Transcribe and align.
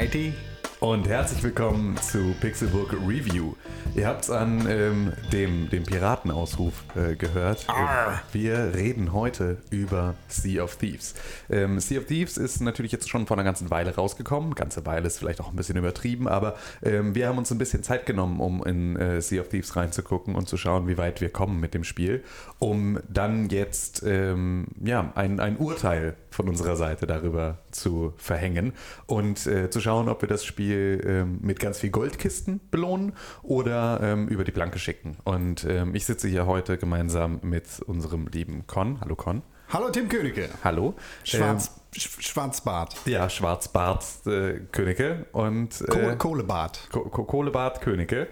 Hi, 0.00 0.06
matey. 0.06 0.32
Und 0.78 1.06
herzlich 1.06 1.42
willkommen 1.42 1.94
zu 1.98 2.34
Pixelbook 2.40 2.94
Review. 3.06 3.52
Ihr 3.96 4.06
habt 4.06 4.24
es 4.24 4.30
an 4.30 4.66
ähm, 4.68 5.12
dem, 5.32 5.68
dem 5.68 5.82
Piratenausruf 5.82 6.84
äh, 6.94 7.16
gehört. 7.16 7.64
Arr. 7.68 8.22
Wir 8.32 8.72
reden 8.74 9.12
heute 9.12 9.58
über 9.70 10.14
Sea 10.28 10.62
of 10.62 10.76
Thieves. 10.76 11.14
Ähm, 11.48 11.80
sea 11.80 11.98
of 11.98 12.06
Thieves 12.06 12.36
ist 12.36 12.60
natürlich 12.60 12.92
jetzt 12.92 13.08
schon 13.08 13.26
vor 13.26 13.36
einer 13.36 13.44
ganzen 13.44 13.70
Weile 13.70 13.94
rausgekommen. 13.94 14.54
Ganze 14.54 14.86
Weile 14.86 15.08
ist 15.08 15.18
vielleicht 15.18 15.40
auch 15.40 15.48
ein 15.48 15.56
bisschen 15.56 15.76
übertrieben, 15.76 16.28
aber 16.28 16.54
ähm, 16.82 17.14
wir 17.14 17.26
haben 17.26 17.38
uns 17.38 17.50
ein 17.50 17.58
bisschen 17.58 17.82
Zeit 17.82 18.06
genommen, 18.06 18.40
um 18.40 18.64
in 18.64 18.96
äh, 18.96 19.20
Sea 19.20 19.40
of 19.40 19.48
Thieves 19.48 19.74
reinzugucken 19.74 20.36
und 20.36 20.48
zu 20.48 20.56
schauen, 20.56 20.86
wie 20.86 20.96
weit 20.96 21.20
wir 21.20 21.30
kommen 21.30 21.58
mit 21.58 21.74
dem 21.74 21.82
Spiel, 21.82 22.22
um 22.58 23.00
dann 23.08 23.48
jetzt 23.48 24.04
ähm, 24.06 24.68
ja, 24.82 25.10
ein, 25.16 25.40
ein 25.40 25.56
Urteil 25.56 26.16
von 26.30 26.48
unserer 26.48 26.76
Seite 26.76 27.06
darüber 27.06 27.58
zu 27.72 28.14
verhängen 28.16 28.72
und 29.06 29.46
äh, 29.46 29.68
zu 29.68 29.80
schauen, 29.80 30.08
ob 30.08 30.22
wir 30.22 30.28
das 30.28 30.44
Spiel 30.44 31.02
ähm, 31.04 31.38
mit 31.42 31.58
ganz 31.58 31.80
viel 31.80 31.90
Goldkisten 31.90 32.60
belohnen 32.70 33.14
oder 33.42 33.79
ähm, 34.02 34.28
über 34.28 34.44
die 34.44 34.52
Planke 34.52 34.78
schicken. 34.78 35.16
Und 35.24 35.64
ähm, 35.64 35.94
ich 35.94 36.06
sitze 36.06 36.28
hier 36.28 36.46
heute 36.46 36.76
gemeinsam 36.78 37.40
mit 37.42 37.80
unserem 37.86 38.26
lieben 38.28 38.66
Con. 38.66 39.00
Hallo 39.00 39.16
Con. 39.16 39.42
Hallo, 39.72 39.88
Tim 39.90 40.08
Königke. 40.08 40.48
Hallo. 40.64 40.94
Schwarz, 41.22 41.80
Sch- 41.94 42.20
Schwarzbart. 42.20 42.96
Ähm, 43.06 43.12
ja, 43.12 43.30
Schwarzbart 43.30 44.04
äh, 44.26 44.60
Königke 44.72 45.26
und 45.30 45.84
Kohle, 45.88 46.12
äh, 46.12 46.16
Kohlebart. 46.16 46.88
Ko 46.90 47.02
Ko 47.02 47.22
Kohlebart 47.24 47.80
Königke 47.80 48.26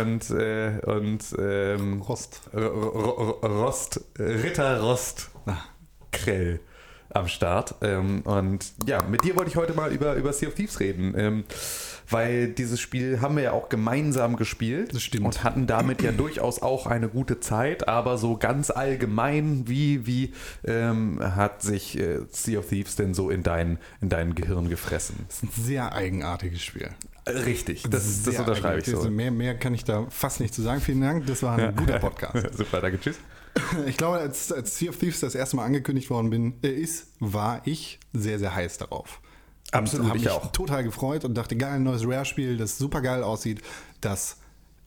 und, 0.00 0.30
äh, 0.30 0.80
und 0.86 1.20
ähm, 1.38 2.00
Rost. 2.00 2.40
R 2.54 2.62
R 2.62 2.70
Rost, 3.50 4.00
Ritter 4.18 4.80
Rost 4.80 5.30
Ah. 5.44 5.58
Krell 6.10 6.60
am 7.10 7.28
Start. 7.28 7.74
Ähm, 7.82 8.22
und 8.22 8.72
ja, 8.86 9.02
mit 9.02 9.24
dir 9.24 9.36
wollte 9.36 9.50
ich 9.50 9.56
heute 9.56 9.74
mal 9.74 9.92
über, 9.92 10.14
über 10.14 10.32
Sea 10.32 10.48
of 10.48 10.54
Thieves 10.54 10.80
reden. 10.80 11.14
Weil 12.10 12.48
dieses 12.48 12.80
Spiel 12.80 13.20
haben 13.20 13.36
wir 13.36 13.42
ja 13.42 13.52
auch 13.52 13.68
gemeinsam 13.68 14.36
gespielt 14.36 14.94
Das 14.94 15.02
stimmt. 15.02 15.26
und 15.26 15.44
hatten 15.44 15.66
damit 15.66 16.02
ja 16.02 16.12
durchaus 16.12 16.62
auch 16.62 16.86
eine 16.86 17.08
gute 17.08 17.40
Zeit, 17.40 17.86
aber 17.88 18.16
so 18.18 18.36
ganz 18.36 18.70
allgemein, 18.70 19.68
wie, 19.68 20.06
wie 20.06 20.32
ähm, 20.64 21.20
hat 21.20 21.62
sich 21.62 21.98
äh, 21.98 22.20
Sea 22.30 22.60
of 22.60 22.68
Thieves 22.68 22.96
denn 22.96 23.14
so 23.14 23.30
in 23.30 23.42
dein, 23.42 23.78
in 24.00 24.08
dein 24.08 24.34
Gehirn 24.34 24.68
gefressen? 24.68 25.16
Das 25.28 25.36
ist 25.38 25.42
ein 25.44 25.64
sehr 25.64 25.92
eigenartiges 25.92 26.62
Spiel. 26.62 26.90
Richtig, 27.26 27.84
das, 27.90 28.06
ist, 28.06 28.26
das 28.26 28.38
unterschreibe 28.38 28.80
ich 28.80 28.86
so. 28.86 29.10
Mehr, 29.10 29.30
mehr 29.30 29.54
kann 29.58 29.74
ich 29.74 29.84
da 29.84 30.06
fast 30.08 30.40
nicht 30.40 30.54
zu 30.54 30.62
sagen. 30.62 30.80
Vielen 30.80 31.02
Dank, 31.02 31.26
das 31.26 31.42
war 31.42 31.58
ein 31.58 31.76
guter 31.76 31.98
Podcast. 32.00 32.56
Super, 32.56 32.80
danke, 32.80 32.98
tschüss. 33.00 33.16
Ich 33.86 33.96
glaube, 33.96 34.18
als, 34.18 34.52
als 34.52 34.78
Sea 34.78 34.90
of 34.90 34.96
Thieves 34.96 35.20
das 35.20 35.34
erste 35.34 35.56
Mal 35.56 35.64
angekündigt 35.64 36.10
worden 36.10 36.30
bin, 36.30 36.54
äh, 36.62 36.68
ist, 36.68 37.08
war 37.18 37.60
ich 37.64 37.98
sehr, 38.12 38.38
sehr 38.38 38.54
heiß 38.54 38.78
darauf. 38.78 39.20
Absolut, 39.72 40.08
ich 40.08 40.22
mich 40.22 40.30
auch. 40.30 40.50
total 40.52 40.82
gefreut 40.82 41.24
und 41.24 41.34
dachte, 41.34 41.56
geil, 41.56 41.74
ein 41.74 41.82
neues 41.82 42.06
Rare-Spiel, 42.06 42.56
das 42.56 42.78
super 42.78 43.02
geil 43.02 43.22
aussieht, 43.22 43.62
das 44.00 44.38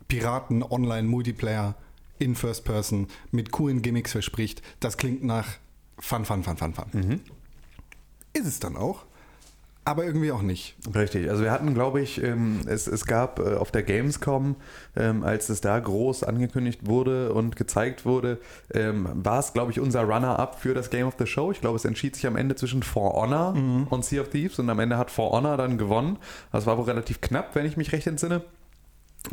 Piraten-Online-Multiplayer 0.08 1.76
in 2.18 2.36
First 2.36 2.66
Person 2.66 3.08
mit 3.32 3.52
coolen 3.52 3.82
Gimmicks 3.82 4.12
verspricht. 4.12 4.62
Das 4.80 4.98
klingt 4.98 5.24
nach 5.24 5.48
Fun, 6.00 6.26
Fun, 6.26 6.44
Fun, 6.44 6.58
Fun, 6.58 6.74
Fun. 6.74 6.86
Mhm. 6.94 7.22
Ist 8.34 8.48
es 8.48 8.60
dann 8.60 8.76
auch, 8.76 9.06
aber 9.84 10.06
irgendwie 10.06 10.32
auch 10.32 10.44
nicht. 10.44 10.76
Richtig, 10.94 11.30
also 11.30 11.44
wir 11.44 11.52
hatten, 11.52 11.74
glaube 11.74 12.02
ich, 12.02 12.22
ähm, 12.22 12.62
es, 12.68 12.86
es 12.88 13.06
gab 13.06 13.40
äh, 13.40 13.56
auf 13.56 13.72
der 13.72 13.82
Gamescom, 13.84 14.56
ähm, 14.96 15.24
als 15.24 15.50
es 15.50 15.62
da 15.62 15.80
groß 15.80 16.24
angekündigt 16.24 16.86
wurde 16.86 17.34
und 17.34 17.56
gezeigt 17.56 18.06
wurde, 18.06 18.40
ähm, 18.74 19.10
war 19.14 19.40
es, 19.40 19.54
glaube 19.54 19.72
ich, 19.72 19.80
unser 19.80 20.04
Runner-up 20.04 20.60
für 20.60 20.74
das 20.74 20.92
Game 20.92 21.08
of 21.08 21.16
the 21.18 21.26
Show. 21.26 21.52
Ich 21.52 21.62
glaube, 21.62 21.78
es 21.78 21.86
entschied 21.86 22.16
sich 22.16 22.28
am 22.28 22.36
Ende 22.36 22.56
zwischen 22.56 22.84
For 22.84 23.14
Honor 23.14 23.56
und 23.90 24.06
Sea 24.06 24.22
of 24.22 24.30
Thieves 24.30 24.60
und 24.60 24.70
am 24.70 24.80
Ende 24.80 24.98
hat 24.98 25.10
For 25.10 25.32
Honor 25.32 25.58
dann 25.58 25.78
gewonnen. 25.78 26.18
Das 26.52 26.66
war 26.66 26.78
wohl 26.78 26.86
relativ 26.86 27.22
knapp, 27.22 27.56
wenn 27.56 27.66
ich 27.66 27.76
mich 27.76 27.92
recht 27.92 28.06
entsinne. 28.06 28.42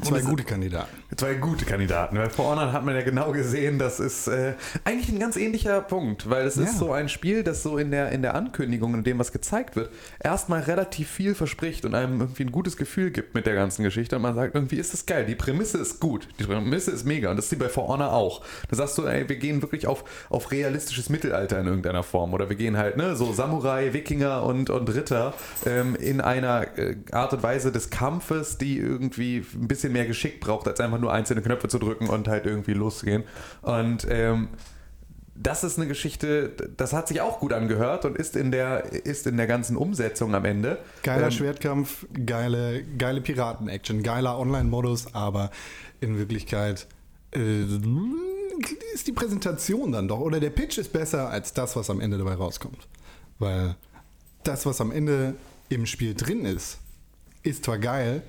Zwei 0.03 0.21
gute 0.21 0.44
Kandidaten. 0.44 0.88
Zwei 1.16 1.34
gute 1.34 1.65
Kandidaten, 1.65 2.16
weil 2.19 2.28
For 2.31 2.44
Honor 2.47 2.72
hat 2.72 2.84
man 2.84 2.94
ja 2.94 3.03
genau 3.03 3.32
gesehen, 3.32 3.78
das 3.78 3.99
ist 3.99 4.28
äh, 4.28 4.53
eigentlich 4.84 5.09
ein 5.09 5.19
ganz 5.19 5.37
ähnlicher 5.37 5.81
Punkt, 5.81 6.28
weil 6.31 6.47
es 6.47 6.56
Ja. 6.56 6.65
ist 6.65 6.78
so 6.78 6.93
ein 6.93 7.09
Spiel, 7.09 7.43
das 7.43 7.62
so 7.62 7.78
in 7.78 7.91
der, 7.91 8.12
in 8.12 8.22
der 8.22 8.34
Ankündigung, 8.37 8.94
in 8.94 9.03
dem 9.03 9.19
was 9.19 9.32
gezeigt 9.32 9.75
wird, 9.77 9.91
erstmal 10.22 10.60
relativ 10.60 11.10
viel 11.10 11.34
verspricht 11.34 11.84
und 11.84 11.94
einem 11.94 12.21
irgendwie 12.21 12.44
ein 12.44 12.53
gutes 12.53 12.77
Gefühl 12.77 13.10
gibt 13.10 13.34
mit 13.34 13.47
der 13.47 13.54
ganzen 13.54 13.82
Geschichte 13.82 14.15
und 14.16 14.22
man 14.22 14.34
sagt, 14.34 14.54
irgendwie 14.54 14.77
ist 14.77 14.93
das 14.93 15.06
geil, 15.06 15.25
die 15.27 15.34
Prämisse 15.34 15.78
ist 15.78 15.98
gut, 16.00 16.28
die 16.38 16.44
Prämisse 16.44 16.91
ist 16.93 17.04
mega 17.06 17.31
und 17.31 17.37
das 17.37 17.47
ist 17.47 17.53
wie 17.53 17.56
bei 17.56 17.69
For 17.71 17.88
Honor 17.88 18.12
auch. 18.12 18.44
Da 18.69 18.77
sagst 18.77 18.98
du, 18.98 19.06
ey, 19.06 19.28
wir 19.28 19.37
gehen 19.37 19.62
wirklich 19.62 19.87
auf, 19.88 20.04
auf 20.28 20.53
realistisches 20.53 21.09
Mittelalter 21.09 21.59
in 21.59 21.66
irgendeiner 21.66 22.03
Form 22.04 22.34
oder 22.34 22.48
wir 22.50 22.56
gehen 22.56 22.77
halt, 22.77 22.98
ne, 22.98 23.16
so 23.16 23.32
Samurai, 23.32 23.93
Wikinger 23.94 24.44
und, 24.44 24.71
und 24.71 24.94
Ritter 24.94 25.34
ähm, 25.66 25.97
in 25.97 26.21
einer 26.21 26.78
äh, 26.78 26.97
Art 27.10 27.32
und 27.32 27.43
Weise 27.43 27.72
des 27.72 27.91
Kampfes, 27.91 28.59
die 28.59 28.78
irgendwie 28.78 29.38
ein 29.54 29.66
bisschen 29.66 29.78
mehr 29.84 30.06
Geschick 30.06 30.41
braucht, 30.41 30.66
als 30.66 30.81
einfach 30.81 30.99
nur 30.99 31.12
einzelne 31.12 31.43
Knöpfe 31.43 31.69
zu 31.69 31.78
drücken 31.78 32.09
und 32.09 32.28
halt 32.28 32.47
irgendwie 32.47 32.75
losgehen. 32.75 33.25
Und 33.62 34.06
ähm, 34.11 34.49
das 35.41 35.62
ist 35.62 35.78
eine 35.78 35.87
Geschichte, 35.87 36.50
das 36.77 36.93
hat 36.93 37.09
sich 37.09 37.21
auch 37.21 37.39
gut 37.39 37.53
angehört 37.53 38.05
und 38.05 38.19
ist 38.19 38.34
in 38.34 38.50
der, 38.50 38.93
ist 38.93 39.27
in 39.27 39.37
der 39.37 39.47
ganzen 39.47 39.77
Umsetzung 39.77 40.34
am 40.34 40.44
Ende. 40.44 40.78
Geiler 41.03 41.27
ähm, 41.27 41.31
Schwertkampf, 41.31 42.06
geile, 42.27 42.83
geile 42.99 43.21
Piraten-Action, 43.21 44.03
geiler 44.03 44.39
Online-Modus, 44.39 45.15
aber 45.15 45.50
in 46.00 46.19
Wirklichkeit 46.19 46.89
äh, 47.34 47.62
ist 48.93 49.06
die 49.06 49.12
Präsentation 49.12 49.93
dann 49.93 50.09
doch, 50.09 50.21
oder 50.21 50.41
der 50.41 50.50
Pitch 50.50 50.78
ist 50.78 50.93
besser 50.93 51.31
als 51.31 51.53
das, 51.53 51.77
was 51.77 51.89
am 51.91 52.00
Ende 52.00 52.19
dabei 52.19 52.34
rauskommt. 52.34 52.89
Weil 53.39 53.77
das, 54.43 54.66
was 54.66 54.81
am 54.81 54.91
Ende 54.91 55.34
im 55.69 55.87
Spiel 55.87 56.15
drin 56.15 56.45
ist, 56.45 56.78
ist 57.43 57.65
zwar 57.65 57.78
geil, 57.78 58.22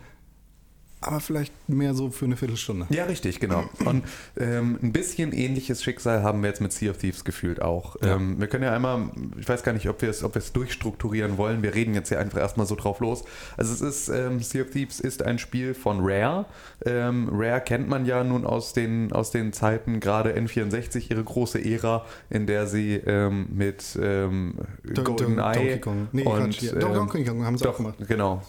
aber 1.02 1.20
vielleicht 1.22 1.54
mehr 1.70 1.94
so 1.94 2.10
für 2.12 2.26
eine 2.26 2.36
Viertelstunde. 2.36 2.86
Ja, 2.90 3.06
richtig, 3.06 3.40
genau. 3.40 3.64
Und 3.86 4.04
ähm, 4.38 4.78
ein 4.84 4.92
bisschen 4.92 5.32
ähnliches 5.32 5.82
Schicksal 5.82 6.24
haben 6.24 6.42
wir 6.42 6.50
jetzt 6.50 6.60
mit 6.60 6.74
Sea 6.74 6.92
of 6.92 6.98
Thieves 6.98 7.24
gefühlt 7.24 7.62
auch. 7.62 7.96
Ja. 8.02 8.16
Ähm, 8.16 8.40
wir 8.40 8.48
können 8.48 8.64
ja 8.66 8.74
einmal, 8.76 9.10
ich 9.40 9.48
weiß 9.48 9.64
gar 9.64 9.72
nicht, 9.74 9.88
ob 9.88 10.02
wir 10.02 10.10
es 10.10 10.24
ob 10.24 10.36
wir 10.36 10.40
es 10.40 10.52
durchstrukturieren 10.52 11.38
wollen. 11.38 11.64
Wir 11.64 11.74
reden 11.74 11.94
jetzt 11.94 12.10
hier 12.10 12.20
einfach 12.20 12.40
erstmal 12.40 12.66
so 12.66 12.76
drauf 12.76 13.00
los. 13.00 13.24
Also 13.56 13.74
es 13.74 13.82
ist, 13.82 14.10
ähm, 14.10 14.40
Sea 14.42 14.64
of 14.64 14.72
Thieves 14.72 15.00
ist 15.00 15.24
ein 15.24 15.40
Spiel 15.40 15.74
von 15.74 16.00
Rare. 16.02 16.46
Ähm, 16.86 17.30
Rare 17.32 17.62
kennt 17.62 17.88
man 17.88 18.06
ja 18.06 18.24
nun 18.26 18.46
aus 18.46 18.74
den, 18.74 19.14
aus 19.14 19.32
den 19.32 19.54
Zeiten, 19.54 20.00
gerade 20.02 20.34
N64, 20.38 21.10
ihre 21.12 21.24
große 21.24 21.64
Ära, 21.64 22.06
in 22.30 22.46
der 22.46 22.68
sie 22.68 22.96
ähm, 22.96 23.48
mit 23.54 23.98
ähm, 24.02 24.56
Don- 24.84 24.96
Don- 24.96 25.06
GoldenEye 25.16 25.54
Donkey 25.54 25.80
Kong. 25.80 26.08
Nee, 26.12 26.24
und. 26.24 26.62
Doch, 26.82 26.90
ähm, 26.90 26.94
Donkey 26.96 27.24
Kong 27.24 27.46
haben 27.46 27.58
sie 27.58 27.66
auch 27.66 27.70
doch, 27.72 27.78
gemacht. 27.78 27.96
Genau. 28.08 28.42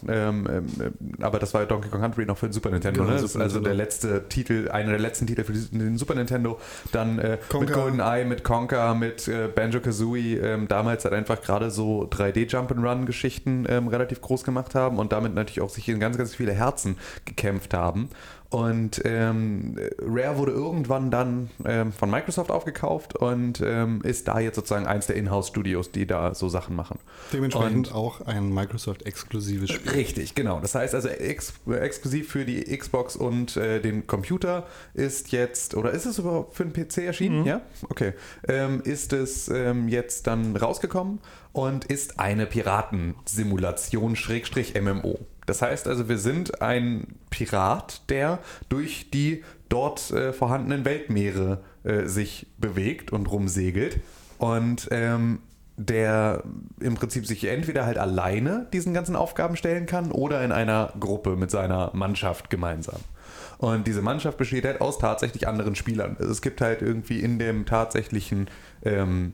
Aber 1.21 1.39
das 1.39 1.55
war 1.55 1.65
Donkey 1.67 1.89
Kong 1.89 2.01
Country 2.01 2.27
noch 2.27 2.40
für 2.41 2.49
den 2.49 2.53
Super 2.53 2.71
Nintendo. 2.71 3.01
Genau, 3.03 3.11
ne? 3.11 3.17
Das 3.17 3.25
ist 3.25 3.33
Super 3.35 3.45
also 3.45 3.61
der 3.61 3.75
Nintendo. 3.75 3.85
letzte 3.85 4.29
Titel, 4.29 4.69
einer 4.71 4.91
der 4.91 4.99
letzten 4.99 5.27
Titel 5.27 5.45
für 5.45 5.53
den 5.53 5.97
Super 5.99 6.15
Nintendo. 6.15 6.59
Dann 6.93 7.19
äh, 7.19 7.39
mit. 7.59 7.73
GoldenEye, 7.73 8.25
mit 8.25 8.43
Conker, 8.43 8.95
mit 8.95 9.29
äh, 9.29 9.49
Banjo 9.49 9.81
Kazooie. 9.81 10.39
Ähm, 10.39 10.67
damals 10.67 11.05
halt 11.05 11.15
einfach 11.15 11.41
gerade 11.41 11.71
so 11.71 12.09
3D 12.11 12.51
Jump'n'Run-Geschichten 12.51 13.67
ähm, 13.69 13.89
relativ 13.89 14.21
groß 14.21 14.45
gemacht 14.45 14.75
haben 14.75 14.99
und 14.99 15.13
damit 15.13 15.35
natürlich 15.35 15.61
auch 15.61 15.71
sich 15.71 15.89
in 15.89 16.01
ganz, 16.01 16.19
ganz 16.19 16.35
viele 16.35 16.53
Herzen 16.53 16.97
gekämpft 17.25 17.75
haben. 17.75 18.09
Und 18.51 19.01
ähm, 19.05 19.79
Rare 20.01 20.37
wurde 20.37 20.51
irgendwann 20.51 21.13
dann 21.13 21.51
ähm, 21.65 21.93
von 21.93 22.11
Microsoft 22.11 22.51
aufgekauft 22.51 23.15
und 23.15 23.63
ähm, 23.65 24.03
ist 24.03 24.27
da 24.27 24.41
jetzt 24.41 24.57
sozusagen 24.57 24.87
eins 24.87 25.07
der 25.07 25.15
Inhouse-Studios, 25.15 25.93
die 25.93 26.05
da 26.05 26.35
so 26.35 26.49
Sachen 26.49 26.75
machen. 26.75 26.99
Dementsprechend 27.33 27.95
auch 27.95 28.23
ein 28.23 28.53
Microsoft-exklusives 28.53 29.71
Spiel. 29.71 29.93
Richtig, 29.93 30.35
genau. 30.35 30.59
Das 30.59 30.75
heißt 30.75 30.97
also 30.97 31.09
ex 31.09 31.55
exklusiv 31.71 32.29
für 32.29 32.45
die 32.45 32.77
Xbox 32.77 33.15
und 33.15 33.57
äh, 33.57 33.81
den 33.81 34.09
Computer 34.09 34.67
ist 34.95 35.31
jetzt, 35.31 35.77
oder 35.77 35.93
ist 35.93 36.07
es 36.07 36.19
überhaupt 36.19 36.57
für 36.57 36.65
den 36.65 36.73
PC 36.73 36.99
erschienen? 36.99 37.45
Ja? 37.47 37.61
Okay. 37.89 38.15
Ähm, 38.49 38.81
ist 38.83 39.13
es 39.13 39.49
ähm, 39.49 39.87
jetzt 39.87 40.27
dann 40.27 40.57
rausgekommen 40.57 41.21
und 41.53 41.85
ist 41.85 42.19
eine 42.19 42.47
Piratensimulation 42.47 44.17
Schrägstrich 44.17 44.75
MMO. 44.81 45.21
Das 45.51 45.63
heißt 45.63 45.89
also, 45.89 46.09
wir 46.09 46.19
sind 46.19 46.63
ein 46.63 47.09
Pirat, 47.29 48.09
der 48.09 48.39
durch 48.69 49.11
die 49.11 49.43
dort 49.69 50.13
äh, 50.13 50.33
vorhandenen 50.33 50.85
Weltmeere 50.85 51.61
äh, 51.83 52.05
sich 52.07 52.47
bewegt 52.59 53.13
und 53.13 53.27
rumsegelt. 53.27 53.99
Und 54.39 54.87
ähm, 54.93 55.41
der 55.77 56.45
im 56.79 56.95
Prinzip 56.95 57.27
sich 57.27 57.47
entweder 57.47 57.85
halt 57.85 57.99
alleine 57.99 58.69
diesen 58.73 58.95
ganzen 58.95 59.17
Aufgaben 59.17 59.57
stellen 59.57 59.87
kann 59.87 60.13
oder 60.13 60.45
in 60.45 60.53
einer 60.53 60.93
Gruppe 61.01 61.35
mit 61.35 61.51
seiner 61.51 61.91
Mannschaft 61.95 62.49
gemeinsam. 62.49 63.01
Und 63.59 63.89
diese 63.89 64.03
Mannschaft 64.03 64.39
besteht 64.39 64.65
halt 64.65 64.81
aus 64.81 64.99
tatsächlich 64.99 65.49
anderen 65.49 65.75
Spielern. 65.75 66.17
Es 66.21 66.43
gibt 66.43 66.61
halt 66.61 66.81
irgendwie 66.81 67.19
in 67.19 67.41
dem 67.41 67.67
tatsächlichen, 67.67 68.49
ähm, 68.85 69.33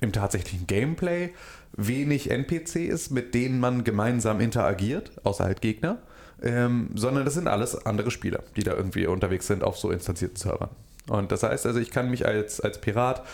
im 0.00 0.12
tatsächlichen 0.12 0.66
Gameplay 0.66 1.30
wenig 1.76 2.30
NPCs, 2.30 3.10
mit 3.10 3.34
denen 3.34 3.60
man 3.60 3.84
gemeinsam 3.84 4.40
interagiert, 4.40 5.12
außer 5.24 5.44
halt 5.44 5.60
Gegner, 5.60 5.98
ähm, 6.42 6.90
sondern 6.94 7.24
das 7.24 7.34
sind 7.34 7.48
alles 7.48 7.86
andere 7.86 8.10
Spieler, 8.10 8.42
die 8.56 8.62
da 8.62 8.74
irgendwie 8.74 9.06
unterwegs 9.06 9.46
sind 9.46 9.62
auf 9.62 9.78
so 9.78 9.90
instanzierten 9.90 10.36
Servern. 10.36 10.70
Und 11.08 11.32
das 11.32 11.42
heißt 11.42 11.66
also, 11.66 11.80
ich 11.80 11.90
kann 11.90 12.10
mich 12.10 12.26
als, 12.26 12.60
als 12.60 12.80
Pirat 12.80 13.24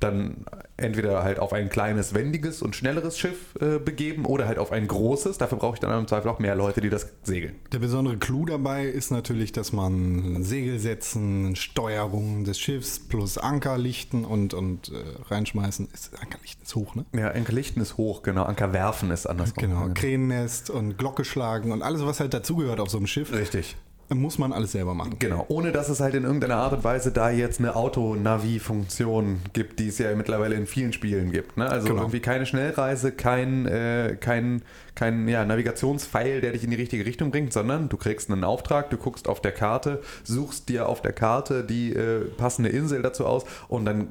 dann 0.00 0.44
entweder 0.76 1.22
halt 1.22 1.38
auf 1.38 1.52
ein 1.52 1.68
kleines, 1.68 2.14
wendiges 2.14 2.62
und 2.62 2.74
schnelleres 2.74 3.18
Schiff 3.18 3.54
äh, 3.60 3.78
begeben 3.78 4.24
oder 4.24 4.46
halt 4.48 4.58
auf 4.58 4.72
ein 4.72 4.88
großes. 4.88 5.38
Dafür 5.38 5.58
brauche 5.58 5.74
ich 5.74 5.80
dann 5.80 5.96
im 5.96 6.08
Zweifel 6.08 6.28
auch 6.30 6.38
mehr 6.38 6.56
Leute, 6.56 6.80
die 6.80 6.90
das 6.90 7.08
segeln. 7.22 7.54
Der 7.70 7.78
besondere 7.78 8.16
Clou 8.16 8.46
dabei 8.46 8.86
ist 8.86 9.10
natürlich, 9.10 9.52
dass 9.52 9.72
man 9.72 10.42
Segel 10.42 10.78
setzen, 10.78 11.54
Steuerung 11.54 12.44
des 12.44 12.58
Schiffs 12.58 12.98
plus 12.98 13.38
Anker 13.38 13.78
lichten 13.78 14.24
und, 14.24 14.54
und 14.54 14.88
äh, 14.88 14.94
reinschmeißen. 15.30 15.88
Ist, 15.92 16.20
Ankerlichten 16.20 16.64
ist 16.64 16.74
hoch, 16.74 16.94
ne? 16.94 17.04
Ja, 17.14 17.30
Ankerlichten 17.30 17.80
ist 17.82 17.98
hoch, 17.98 18.22
genau. 18.22 18.44
Anker 18.44 18.72
werfen 18.72 19.10
ist 19.10 19.26
anders. 19.26 19.54
Genau, 19.54 19.88
Krähennest 19.94 20.70
und 20.70 20.98
Glocke 20.98 21.24
schlagen 21.24 21.72
und 21.72 21.82
alles, 21.82 22.04
was 22.04 22.20
halt 22.20 22.34
dazugehört 22.34 22.80
auf 22.80 22.90
so 22.90 22.96
einem 22.96 23.06
Schiff. 23.06 23.32
Richtig 23.32 23.76
muss 24.14 24.38
man 24.38 24.52
alles 24.52 24.72
selber 24.72 24.94
machen. 24.94 25.16
Genau, 25.18 25.44
ohne 25.48 25.72
dass 25.72 25.88
es 25.88 26.00
halt 26.00 26.14
in 26.14 26.24
irgendeiner 26.24 26.56
Art 26.56 26.72
und 26.72 26.84
Weise 26.84 27.12
da 27.12 27.30
jetzt 27.30 27.58
eine 27.58 27.76
Auto-Navi-Funktion 27.76 29.40
gibt, 29.52 29.78
die 29.78 29.88
es 29.88 29.98
ja 29.98 30.14
mittlerweile 30.14 30.54
in 30.54 30.66
vielen 30.66 30.92
Spielen 30.92 31.32
gibt. 31.32 31.56
Ne? 31.56 31.68
Also 31.68 31.88
genau. 31.88 32.02
irgendwie 32.02 32.20
keine 32.20 32.46
Schnellreise, 32.46 33.12
kein, 33.12 33.66
äh, 33.66 34.16
kein 34.20 34.62
kein 34.94 35.26
ja, 35.28 35.44
Navigationspfeil, 35.44 36.40
der 36.40 36.52
dich 36.52 36.64
in 36.64 36.70
die 36.70 36.76
richtige 36.76 37.06
Richtung 37.06 37.30
bringt, 37.30 37.52
sondern 37.52 37.88
du 37.88 37.96
kriegst 37.96 38.30
einen 38.30 38.44
Auftrag, 38.44 38.90
du 38.90 38.96
guckst 38.96 39.28
auf 39.28 39.40
der 39.40 39.52
Karte, 39.52 40.02
suchst 40.24 40.68
dir 40.68 40.88
auf 40.88 41.00
der 41.02 41.12
Karte 41.12 41.64
die 41.64 41.92
äh, 41.92 42.24
passende 42.36 42.68
Insel 42.70 43.02
dazu 43.02 43.26
aus 43.26 43.44
und 43.68 43.84
dann 43.84 44.08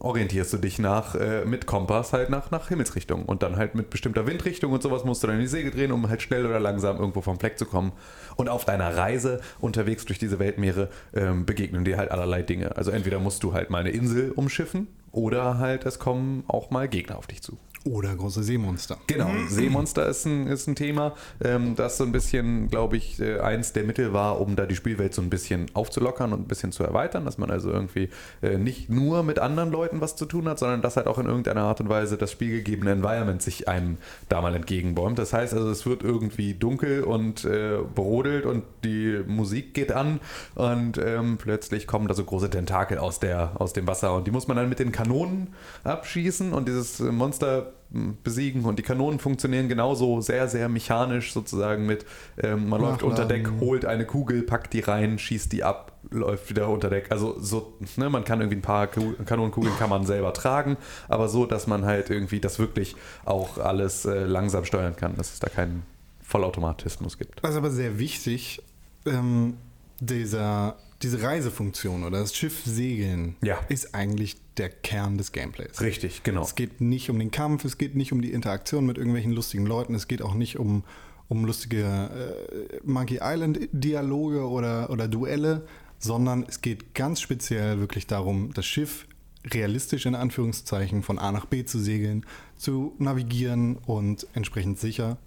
orientierst 0.00 0.52
du 0.52 0.58
dich 0.58 0.78
nach 0.78 1.14
äh, 1.14 1.44
mit 1.44 1.66
Kompass 1.66 2.12
halt 2.12 2.30
nach, 2.30 2.50
nach 2.50 2.68
Himmelsrichtung 2.68 3.24
und 3.24 3.42
dann 3.42 3.56
halt 3.56 3.74
mit 3.74 3.90
bestimmter 3.90 4.26
Windrichtung 4.26 4.72
und 4.72 4.82
sowas 4.82 5.04
musst 5.04 5.22
du 5.22 5.28
dann 5.28 5.36
in 5.36 5.42
die 5.42 5.48
Segel 5.48 5.70
drehen, 5.70 5.92
um 5.92 6.08
halt 6.08 6.22
schnell 6.22 6.44
oder 6.46 6.60
langsam 6.60 6.98
irgendwo 6.98 7.20
vom 7.20 7.38
Fleck 7.38 7.58
zu 7.58 7.66
kommen. 7.66 7.92
Und 8.36 8.48
auf 8.48 8.64
deiner 8.64 8.96
Reise 8.96 9.40
unterwegs 9.60 10.04
durch 10.04 10.18
diese 10.18 10.38
Weltmeere 10.38 10.90
ähm, 11.14 11.46
begegnen 11.46 11.84
dir 11.84 11.96
halt 11.96 12.10
allerlei 12.10 12.42
Dinge. 12.42 12.76
Also 12.76 12.90
entweder 12.90 13.18
musst 13.18 13.42
du 13.42 13.52
halt 13.52 13.70
mal 13.70 13.78
eine 13.78 13.90
Insel 13.90 14.32
umschiffen 14.32 14.88
oder 15.12 15.58
halt 15.58 15.86
es 15.86 15.98
kommen 15.98 16.44
auch 16.48 16.70
mal 16.70 16.88
Gegner 16.88 17.16
auf 17.16 17.26
dich 17.26 17.42
zu. 17.42 17.56
Oder 17.86 18.16
große 18.16 18.42
Seemonster. 18.42 18.98
Genau, 19.06 19.30
Seemonster 19.48 20.08
ist 20.08 20.26
ein, 20.26 20.48
ist 20.48 20.66
ein 20.66 20.74
Thema, 20.74 21.14
ähm, 21.42 21.76
das 21.76 21.98
so 21.98 22.04
ein 22.04 22.10
bisschen, 22.10 22.68
glaube 22.68 22.96
ich, 22.96 23.20
äh, 23.20 23.38
eins 23.38 23.72
der 23.72 23.84
Mittel 23.84 24.12
war, 24.12 24.40
um 24.40 24.56
da 24.56 24.66
die 24.66 24.74
Spielwelt 24.74 25.14
so 25.14 25.22
ein 25.22 25.30
bisschen 25.30 25.66
aufzulockern 25.72 26.32
und 26.32 26.40
ein 26.40 26.48
bisschen 26.48 26.72
zu 26.72 26.82
erweitern, 26.82 27.24
dass 27.24 27.38
man 27.38 27.48
also 27.48 27.70
irgendwie 27.70 28.08
äh, 28.42 28.58
nicht 28.58 28.90
nur 28.90 29.22
mit 29.22 29.38
anderen 29.38 29.70
Leuten 29.70 30.00
was 30.00 30.16
zu 30.16 30.26
tun 30.26 30.48
hat, 30.48 30.58
sondern 30.58 30.82
dass 30.82 30.96
halt 30.96 31.06
auch 31.06 31.18
in 31.18 31.26
irgendeiner 31.26 31.62
Art 31.62 31.80
und 31.80 31.88
Weise 31.88 32.16
das 32.16 32.32
spielgegebene 32.32 32.90
Environment 32.90 33.40
sich 33.40 33.68
einem 33.68 33.98
da 34.28 34.40
mal 34.42 34.56
entgegenbäumt. 34.56 35.16
Das 35.16 35.32
heißt 35.32 35.54
also, 35.54 35.70
es 35.70 35.86
wird 35.86 36.02
irgendwie 36.02 36.54
dunkel 36.54 37.04
und 37.04 37.44
äh, 37.44 37.78
brodelt 37.94 38.46
und 38.46 38.64
die 38.82 39.22
Musik 39.28 39.74
geht 39.74 39.92
an 39.92 40.18
und 40.56 40.98
ähm, 40.98 41.38
plötzlich 41.38 41.86
kommen 41.86 42.08
da 42.08 42.14
so 42.14 42.24
große 42.24 42.50
Tentakel 42.50 42.98
aus, 42.98 43.20
der, 43.20 43.52
aus 43.60 43.72
dem 43.74 43.86
Wasser 43.86 44.12
und 44.12 44.26
die 44.26 44.32
muss 44.32 44.48
man 44.48 44.56
dann 44.56 44.68
mit 44.68 44.80
den 44.80 44.90
Kanonen 44.90 45.54
abschießen 45.84 46.52
und 46.52 46.66
dieses 46.66 46.98
Monster 46.98 47.75
besiegen 47.90 48.64
und 48.64 48.78
die 48.78 48.82
Kanonen 48.82 49.18
funktionieren 49.18 49.68
genauso 49.68 50.20
sehr, 50.20 50.48
sehr 50.48 50.68
mechanisch 50.68 51.32
sozusagen 51.32 51.86
mit, 51.86 52.04
ähm, 52.42 52.68
man 52.68 52.80
läuft 52.80 53.02
unter 53.02 53.24
Deck, 53.24 53.48
holt 53.60 53.84
eine 53.84 54.04
Kugel, 54.04 54.42
packt 54.42 54.72
die 54.72 54.80
rein, 54.80 55.18
schießt 55.18 55.52
die 55.52 55.62
ab, 55.62 55.92
läuft 56.10 56.50
wieder 56.50 56.68
unter 56.68 56.90
Deck. 56.90 57.10
Also 57.10 57.40
so, 57.40 57.74
ne, 57.96 58.10
man 58.10 58.24
kann 58.24 58.40
irgendwie 58.40 58.58
ein 58.58 58.62
paar 58.62 58.88
Kanonenkugeln 58.88 59.76
kann 59.78 59.90
man 59.90 60.04
selber 60.04 60.32
tragen, 60.32 60.76
aber 61.08 61.28
so, 61.28 61.46
dass 61.46 61.66
man 61.66 61.84
halt 61.84 62.10
irgendwie 62.10 62.40
das 62.40 62.58
wirklich 62.58 62.96
auch 63.24 63.58
alles 63.58 64.04
äh, 64.04 64.24
langsam 64.24 64.64
steuern 64.64 64.96
kann, 64.96 65.16
dass 65.16 65.32
es 65.32 65.38
da 65.38 65.48
keinen 65.48 65.82
Vollautomatismus 66.22 67.18
gibt. 67.18 67.42
Das 67.42 67.52
ist 67.52 67.56
aber 67.56 67.70
sehr 67.70 67.98
wichtig, 67.98 68.62
ähm, 69.06 69.54
dieser 70.00 70.76
diese 71.02 71.22
Reisefunktion 71.22 72.04
oder 72.04 72.20
das 72.20 72.34
Schiff 72.34 72.62
segeln 72.64 73.36
ja. 73.42 73.58
ist 73.68 73.94
eigentlich 73.94 74.36
der 74.58 74.70
Kern 74.70 75.18
des 75.18 75.32
Gameplays. 75.32 75.80
Richtig, 75.80 76.22
genau. 76.22 76.42
Es 76.42 76.54
geht 76.54 76.80
nicht 76.80 77.10
um 77.10 77.18
den 77.18 77.30
Kampf, 77.30 77.64
es 77.64 77.78
geht 77.78 77.94
nicht 77.94 78.12
um 78.12 78.22
die 78.22 78.32
Interaktion 78.32 78.86
mit 78.86 78.98
irgendwelchen 78.98 79.32
lustigen 79.32 79.66
Leuten, 79.66 79.94
es 79.94 80.08
geht 80.08 80.22
auch 80.22 80.34
nicht 80.34 80.58
um, 80.58 80.84
um 81.28 81.44
lustige 81.44 81.84
äh, 81.84 82.80
Monkey 82.84 83.20
Island-Dialoge 83.22 84.48
oder, 84.48 84.90
oder 84.90 85.08
Duelle, 85.08 85.66
sondern 85.98 86.44
es 86.48 86.60
geht 86.60 86.94
ganz 86.94 87.20
speziell 87.20 87.78
wirklich 87.78 88.06
darum, 88.06 88.52
das 88.54 88.66
Schiff 88.66 89.06
realistisch 89.44 90.06
in 90.06 90.14
Anführungszeichen 90.14 91.02
von 91.02 91.18
A 91.18 91.32
nach 91.32 91.46
B 91.46 91.64
zu 91.64 91.78
segeln, 91.78 92.26
zu 92.56 92.94
navigieren 92.98 93.76
und 93.76 94.26
entsprechend 94.34 94.78
sicher 94.78 95.18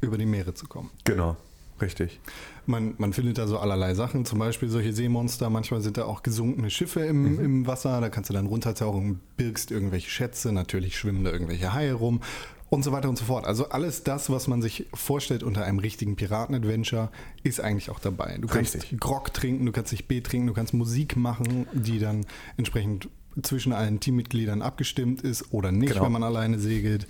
über 0.00 0.18
die 0.18 0.26
Meere 0.26 0.54
zu 0.54 0.66
kommen. 0.66 0.90
Genau. 1.04 1.36
Richtig. 1.80 2.20
Man, 2.66 2.94
man 2.98 3.12
findet 3.12 3.38
da 3.38 3.46
so 3.46 3.58
allerlei 3.58 3.94
Sachen, 3.94 4.24
zum 4.24 4.38
Beispiel 4.38 4.68
solche 4.68 4.92
Seemonster. 4.92 5.48
Manchmal 5.48 5.80
sind 5.80 5.96
da 5.96 6.04
auch 6.04 6.22
gesunkene 6.22 6.70
Schiffe 6.70 7.00
im, 7.00 7.34
mhm. 7.34 7.44
im 7.44 7.66
Wasser. 7.66 8.00
Da 8.00 8.08
kannst 8.08 8.30
du 8.30 8.34
dann 8.34 8.46
runtertauchen, 8.46 9.20
birgst 9.36 9.70
irgendwelche 9.70 10.10
Schätze. 10.10 10.52
Natürlich 10.52 10.98
schwimmen 10.98 11.24
da 11.24 11.30
irgendwelche 11.30 11.72
Haie 11.72 11.92
rum 11.92 12.20
und 12.70 12.82
so 12.82 12.92
weiter 12.92 13.08
und 13.08 13.16
so 13.16 13.24
fort. 13.24 13.46
Also 13.46 13.70
alles 13.70 14.02
das, 14.02 14.30
was 14.30 14.46
man 14.46 14.60
sich 14.60 14.86
vorstellt 14.92 15.42
unter 15.42 15.64
einem 15.64 15.78
richtigen 15.78 16.16
Piraten-Adventure, 16.16 17.10
ist 17.42 17.60
eigentlich 17.60 17.90
auch 17.90 17.98
dabei. 17.98 18.36
Du 18.40 18.48
kannst 18.48 18.74
Richtig. 18.74 19.00
Grog 19.00 19.32
trinken, 19.32 19.64
du 19.66 19.72
kannst 19.72 19.92
dich 19.92 20.06
B 20.06 20.20
trinken, 20.20 20.48
du 20.48 20.52
kannst 20.52 20.74
Musik 20.74 21.16
machen, 21.16 21.66
die 21.72 21.98
dann 21.98 22.26
entsprechend 22.56 23.08
zwischen 23.42 23.72
allen 23.72 24.00
Teammitgliedern 24.00 24.62
abgestimmt 24.62 25.22
ist 25.22 25.52
oder 25.52 25.72
nicht, 25.72 25.92
genau. 25.92 26.04
wenn 26.04 26.12
man 26.12 26.22
alleine 26.24 26.58
segelt. 26.58 27.06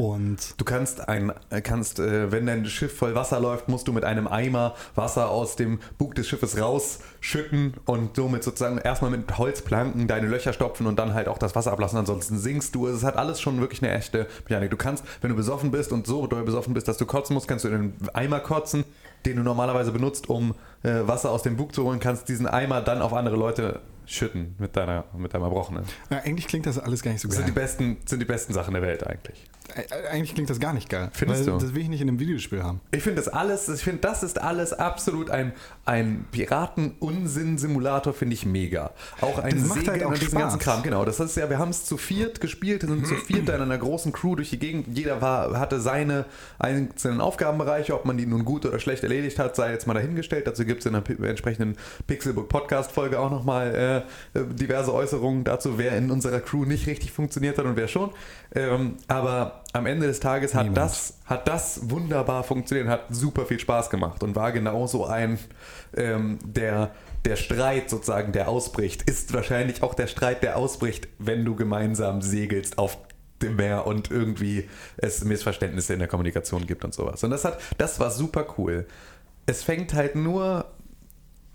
Und 0.00 0.58
du 0.58 0.64
kannst 0.64 1.10
ein, 1.10 1.30
kannst, 1.62 1.98
äh, 1.98 2.32
wenn 2.32 2.46
dein 2.46 2.64
Schiff 2.64 2.96
voll 2.96 3.14
Wasser 3.14 3.38
läuft, 3.38 3.68
musst 3.68 3.86
du 3.86 3.92
mit 3.92 4.02
einem 4.02 4.26
Eimer 4.26 4.74
Wasser 4.94 5.28
aus 5.28 5.56
dem 5.56 5.78
Bug 5.98 6.14
des 6.14 6.26
Schiffes 6.26 6.58
rausschütten 6.58 7.74
und 7.84 8.16
somit 8.16 8.42
sozusagen 8.42 8.78
erstmal 8.78 9.10
mit 9.10 9.36
Holzplanken 9.36 10.08
deine 10.08 10.26
Löcher 10.26 10.54
stopfen 10.54 10.86
und 10.86 10.98
dann 10.98 11.12
halt 11.12 11.28
auch 11.28 11.36
das 11.36 11.54
Wasser 11.54 11.72
ablassen. 11.72 11.98
Ansonsten 11.98 12.38
sinkst 12.38 12.74
du. 12.74 12.86
Es 12.86 13.04
hat 13.04 13.18
alles 13.18 13.42
schon 13.42 13.60
wirklich 13.60 13.82
eine 13.82 13.92
echte 13.92 14.26
Mechanik. 14.48 14.70
Du 14.70 14.78
kannst, 14.78 15.04
wenn 15.20 15.28
du 15.28 15.36
besoffen 15.36 15.70
bist 15.70 15.92
und 15.92 16.06
so 16.06 16.26
doll 16.26 16.44
besoffen 16.44 16.72
bist, 16.72 16.88
dass 16.88 16.96
du 16.96 17.04
kotzen 17.04 17.34
musst, 17.34 17.46
kannst 17.46 17.66
du 17.66 17.68
in 17.68 17.92
den 17.92 18.08
Eimer 18.14 18.40
kotzen, 18.40 18.84
den 19.26 19.36
du 19.36 19.42
normalerweise 19.42 19.92
benutzt, 19.92 20.30
um 20.30 20.54
äh, 20.82 21.06
Wasser 21.06 21.30
aus 21.30 21.42
dem 21.42 21.58
Bug 21.58 21.74
zu 21.74 21.84
holen, 21.84 22.00
kannst 22.00 22.26
diesen 22.30 22.46
Eimer 22.46 22.80
dann 22.80 23.02
auf 23.02 23.12
andere 23.12 23.36
Leute 23.36 23.80
schütten 24.06 24.54
mit 24.58 24.76
deiner, 24.76 25.04
mit 25.14 25.34
deinem 25.34 25.42
Erbrochenen. 25.42 25.84
Ja, 26.08 26.20
eigentlich 26.24 26.46
klingt 26.46 26.64
das 26.64 26.78
alles 26.78 27.02
gar 27.02 27.12
nicht 27.12 27.20
so 27.20 27.28
geil. 27.28 27.36
Das 27.36 27.44
sind 27.44 27.54
die 27.54 27.60
besten, 27.60 27.96
sind 28.06 28.20
die 28.20 28.24
besten 28.24 28.54
Sachen 28.54 28.72
der 28.72 28.82
Welt 28.82 29.06
eigentlich. 29.06 29.46
Eigentlich 30.10 30.34
klingt 30.34 30.50
das 30.50 30.60
gar 30.60 30.72
nicht 30.72 30.88
geil. 30.88 31.10
Findest 31.12 31.46
du? 31.46 31.52
Das 31.52 31.74
will 31.74 31.82
ich 31.82 31.88
nicht 31.88 32.00
in 32.00 32.08
einem 32.08 32.20
Videospiel 32.20 32.62
haben. 32.62 32.80
Ich 32.92 33.02
finde 33.02 33.22
das 33.22 33.28
alles, 33.28 33.68
ich 33.68 33.82
finde, 33.82 34.00
das 34.00 34.22
ist 34.22 34.40
alles 34.40 34.72
absolut 34.72 35.30
ein, 35.30 35.52
ein 35.84 36.26
Piraten-Unsinn-Simulator, 36.32 38.12
finde 38.12 38.34
ich 38.34 38.46
mega. 38.46 38.92
Auch 39.20 39.38
ein 39.38 39.58
das 39.58 39.68
macht 39.68 39.88
halt 39.88 40.02
auch 40.04 40.10
und 40.10 40.20
diesen 40.20 40.38
ganzen 40.38 40.58
Kram, 40.58 40.82
genau. 40.82 41.04
Das 41.04 41.20
ist 41.20 41.36
ja, 41.36 41.48
wir 41.50 41.58
haben 41.58 41.70
es 41.70 41.84
zu 41.84 41.96
viert 41.96 42.40
gespielt, 42.40 42.82
sind 42.82 43.06
zu 43.06 43.14
viert 43.14 43.48
in 43.48 43.54
einer 43.54 43.78
großen 43.78 44.12
Crew 44.12 44.36
durch 44.36 44.50
die 44.50 44.58
Gegend. 44.58 44.86
Jeder 44.96 45.20
war, 45.20 45.58
hatte 45.58 45.80
seine 45.80 46.26
einzelnen 46.58 47.20
Aufgabenbereiche, 47.20 47.94
ob 47.94 48.04
man 48.04 48.16
die 48.16 48.26
nun 48.26 48.44
gut 48.44 48.66
oder 48.66 48.78
schlecht 48.78 49.02
erledigt 49.02 49.38
hat, 49.38 49.56
sei 49.56 49.72
jetzt 49.72 49.86
mal 49.86 49.94
dahingestellt. 49.94 50.46
Dazu 50.46 50.64
gibt 50.64 50.80
es 50.80 50.86
in 50.86 50.92
der 50.92 51.28
entsprechenden 51.28 51.76
Pixelbook 52.06 52.48
Podcast-Folge 52.48 53.18
auch 53.18 53.30
nochmal 53.30 54.04
äh, 54.34 54.40
diverse 54.54 54.92
Äußerungen 54.92 55.44
dazu, 55.44 55.78
wer 55.78 55.96
in 55.96 56.10
unserer 56.10 56.40
Crew 56.40 56.64
nicht 56.64 56.86
richtig 56.86 57.12
funktioniert 57.12 57.58
hat 57.58 57.64
und 57.64 57.76
wer 57.76 57.88
schon. 57.88 58.10
Ähm, 58.54 58.96
aber 59.08 59.59
am 59.72 59.86
Ende 59.86 60.06
des 60.06 60.20
Tages 60.20 60.54
hat 60.54 60.76
das, 60.76 61.18
hat 61.26 61.46
das 61.46 61.90
wunderbar 61.90 62.42
funktioniert, 62.42 62.88
hat 62.88 63.04
super 63.10 63.46
viel 63.46 63.60
Spaß 63.60 63.90
gemacht 63.90 64.22
und 64.22 64.34
war 64.34 64.52
genauso 64.52 65.06
ein, 65.06 65.38
ähm, 65.96 66.38
der, 66.44 66.90
der 67.24 67.36
Streit 67.36 67.88
sozusagen, 67.88 68.32
der 68.32 68.48
ausbricht, 68.48 69.02
ist 69.08 69.32
wahrscheinlich 69.32 69.82
auch 69.82 69.94
der 69.94 70.08
Streit, 70.08 70.42
der 70.42 70.56
ausbricht, 70.56 71.08
wenn 71.18 71.44
du 71.44 71.54
gemeinsam 71.54 72.20
segelst 72.20 72.78
auf 72.78 72.98
dem 73.42 73.56
Meer 73.56 73.86
und 73.86 74.10
irgendwie 74.10 74.68
es 74.96 75.24
Missverständnisse 75.24 75.92
in 75.92 76.00
der 76.00 76.08
Kommunikation 76.08 76.66
gibt 76.66 76.84
und 76.84 76.92
sowas. 76.92 77.22
Und 77.24 77.30
das 77.30 77.44
hat, 77.44 77.60
das 77.78 78.00
war 78.00 78.10
super 78.10 78.46
cool. 78.58 78.86
Es 79.46 79.62
fängt 79.62 79.94
halt 79.94 80.14
nur 80.16 80.66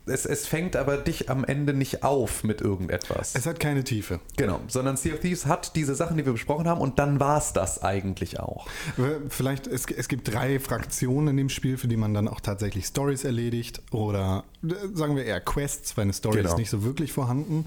es, 0.08 0.26
es 0.26 0.48
fängt 0.48 0.76
aber 0.76 0.98
dich 0.98 1.30
am 1.30 1.44
Ende 1.44 1.74
nicht 1.74 2.04
auf 2.04 2.44
mit 2.44 2.62
irgendetwas. 2.62 3.36
Es 3.36 3.46
hat 3.46 3.60
keine 3.60 3.84
Tiefe. 3.84 4.20
Genau, 4.38 4.60
sondern 4.68 4.98
Sea 4.98 5.14
of 5.14 5.20
Thieves 5.20 5.46
hat 5.46 5.76
diese 5.76 5.96
Sachen, 5.96 6.18
die 6.18 6.26
wir 6.26 6.34
besprochen 6.34 6.68
haben 6.68 6.82
und 6.82 7.00
dann 7.00 7.20
war 7.20 7.38
es 7.38 7.54
das 7.54 7.82
eigentlich 7.84 8.40
auch. 8.40 8.68
Vielleicht, 9.30 9.68
es, 9.68 9.86
es 9.86 10.08
gibt 10.08 10.34
drei 10.34 10.60
Fraktionen 10.60 11.30
in 11.30 11.38
dem 11.38 11.50
Spiel, 11.50 11.78
für 11.78 11.88
die 11.88 11.98
man 11.98 12.14
dann 12.14 12.28
auch 12.28 12.40
tatsächlich 12.40 12.86
Stories 12.86 13.24
erledigt 13.24 13.82
oder 13.92 14.44
sagen 14.94 15.16
wir 15.16 15.26
eher 15.26 15.42
Quests, 15.42 15.98
weil 15.98 16.04
eine 16.04 16.14
Story 16.14 16.38
genau. 16.38 16.50
ist 16.50 16.58
nicht 16.58 16.70
so 16.70 16.84
wirklich 16.84 17.12
vorhanden. 17.12 17.66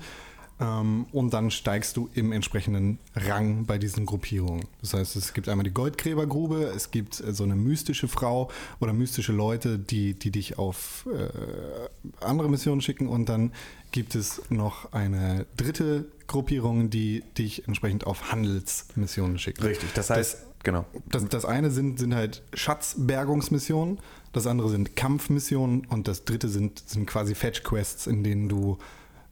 Ähm, 0.60 1.06
und 1.12 1.32
dann 1.32 1.50
steigst 1.50 1.96
du 1.96 2.10
im 2.14 2.32
entsprechenden 2.32 2.98
Rang 3.14 3.64
bei 3.64 3.78
diesen 3.78 4.06
Gruppierungen. 4.06 4.66
Das 4.80 4.94
heißt, 4.94 5.14
es 5.16 5.32
gibt 5.32 5.48
einmal 5.48 5.64
die 5.64 5.72
Goldgräbergrube, 5.72 6.64
es 6.74 6.90
gibt 6.90 7.20
äh, 7.20 7.32
so 7.32 7.44
eine 7.44 7.54
mystische 7.54 8.08
Frau 8.08 8.50
oder 8.80 8.92
mystische 8.92 9.32
Leute, 9.32 9.78
die, 9.78 10.14
die 10.14 10.30
dich 10.30 10.58
auf 10.58 11.06
äh, 11.12 12.24
andere 12.24 12.48
Missionen 12.48 12.80
schicken 12.80 13.08
und 13.08 13.28
dann 13.28 13.52
gibt 13.92 14.14
es 14.14 14.42
noch 14.50 14.92
eine 14.92 15.46
dritte 15.56 16.06
Gruppierung, 16.26 16.90
die 16.90 17.22
dich 17.38 17.66
entsprechend 17.68 18.06
auf 18.06 18.32
Handelsmissionen 18.32 19.38
schickt. 19.38 19.62
Richtig, 19.62 19.92
das 19.94 20.10
heißt, 20.10 20.34
das, 20.34 20.46
genau. 20.64 20.84
Das, 21.06 21.24
das 21.26 21.44
eine 21.44 21.70
sind, 21.70 22.00
sind 22.00 22.14
halt 22.14 22.42
Schatzbergungsmissionen, 22.52 23.98
das 24.32 24.46
andere 24.46 24.68
sind 24.68 24.96
Kampfmissionen 24.96 25.86
und 25.86 26.08
das 26.08 26.24
dritte 26.24 26.48
sind, 26.48 26.82
sind 26.86 27.06
quasi 27.06 27.34
Fetch-Quests, 27.34 28.08
in 28.08 28.24
denen 28.24 28.48
du 28.48 28.78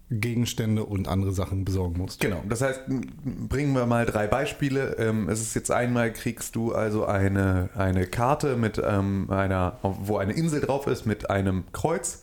Gegenstände 0.08 0.84
und 0.84 1.08
andere 1.08 1.32
Sachen 1.32 1.64
besorgen 1.64 1.98
musst. 1.98 2.20
Genau, 2.20 2.40
das 2.48 2.62
heißt, 2.62 2.82
bringen 3.48 3.74
wir 3.74 3.86
mal 3.86 4.06
drei 4.06 4.28
Beispiele. 4.28 4.96
Ähm, 4.98 5.28
es 5.28 5.40
ist 5.40 5.54
jetzt 5.54 5.70
einmal, 5.70 6.12
kriegst 6.12 6.54
du 6.54 6.72
also 6.72 7.06
eine, 7.06 7.70
eine 7.74 8.06
Karte 8.06 8.56
mit 8.56 8.80
ähm, 8.84 9.28
einer, 9.30 9.78
wo 9.82 10.18
eine 10.18 10.32
Insel 10.32 10.60
drauf 10.60 10.86
ist 10.86 11.06
mit 11.06 11.28
einem 11.28 11.64
Kreuz 11.72 12.22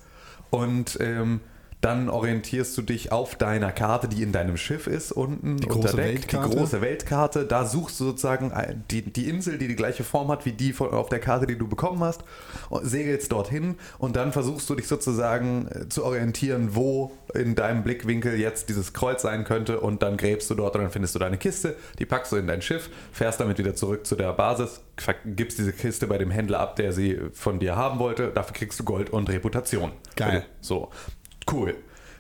und 0.49 0.97
ähm, 1.01 1.41
dann 1.83 2.09
orientierst 2.09 2.77
du 2.77 2.81
dich 2.81 3.11
auf 3.11 3.35
deiner 3.35 3.71
Karte, 3.71 4.07
die 4.07 4.23
in 4.23 4.31
deinem 4.31 4.57
Schiff 4.57 4.87
ist, 4.87 5.11
unten 5.11 5.57
Die 5.57 5.67
unter 5.67 5.81
große 5.89 5.95
Deck, 5.97 6.05
Weltkarte. 6.15 6.49
die 6.49 6.55
große 6.55 6.81
Weltkarte. 6.81 7.45
Da 7.45 7.65
suchst 7.65 7.99
du 7.99 8.05
sozusagen 8.05 8.51
ein- 8.53 8.83
die, 8.89 9.01
die 9.01 9.27
Insel, 9.29 9.57
die 9.57 9.67
die 9.67 9.75
gleiche 9.75 10.03
Form 10.03 10.29
hat 10.29 10.45
wie 10.45 10.53
die 10.53 10.71
von, 10.73 10.89
auf 10.91 11.09
der 11.09 11.19
Karte, 11.19 11.45
die 11.45 11.57
du 11.57 11.67
bekommen 11.67 12.01
hast, 12.03 12.23
und 12.69 12.85
segelst 12.85 13.31
dorthin 13.31 13.75
und 13.97 14.15
dann 14.15 14.31
versuchst 14.31 14.69
du 14.69 14.75
dich 14.75 14.87
sozusagen 14.87 15.67
äh, 15.67 15.89
zu 15.89 16.05
orientieren, 16.05 16.75
wo 16.75 17.11
in 17.33 17.55
deinem 17.55 17.83
Blickwinkel 17.83 18.39
jetzt 18.39 18.69
dieses 18.69 18.93
Kreuz 18.93 19.21
sein 19.21 19.43
könnte 19.43 19.79
und 19.79 20.01
dann 20.03 20.17
gräbst 20.17 20.49
du 20.49 20.55
dort 20.55 20.75
und 20.75 20.81
dann 20.83 20.91
findest 20.91 21.15
du 21.15 21.19
deine 21.19 21.37
Kiste, 21.37 21.75
die 21.99 22.05
packst 22.05 22.31
du 22.31 22.37
in 22.37 22.47
dein 22.47 22.61
Schiff, 22.61 22.89
fährst 23.11 23.39
damit 23.39 23.57
wieder 23.57 23.75
zurück 23.75 24.05
zu 24.07 24.15
der 24.15 24.31
Basis, 24.33 24.81
gibst 25.25 25.57
diese 25.57 25.73
Kiste 25.73 26.07
bei 26.07 26.17
dem 26.17 26.31
Händler 26.31 26.59
ab, 26.59 26.75
der 26.77 26.93
sie 26.93 27.19
von 27.33 27.59
dir 27.59 27.75
haben 27.75 27.99
wollte, 27.99 28.29
dafür 28.33 28.53
kriegst 28.53 28.79
du 28.79 28.83
Gold 28.83 29.09
und 29.09 29.29
Reputation. 29.29 29.91
Geil. 30.15 30.45
So, 30.61 30.89
cool. 31.51 31.75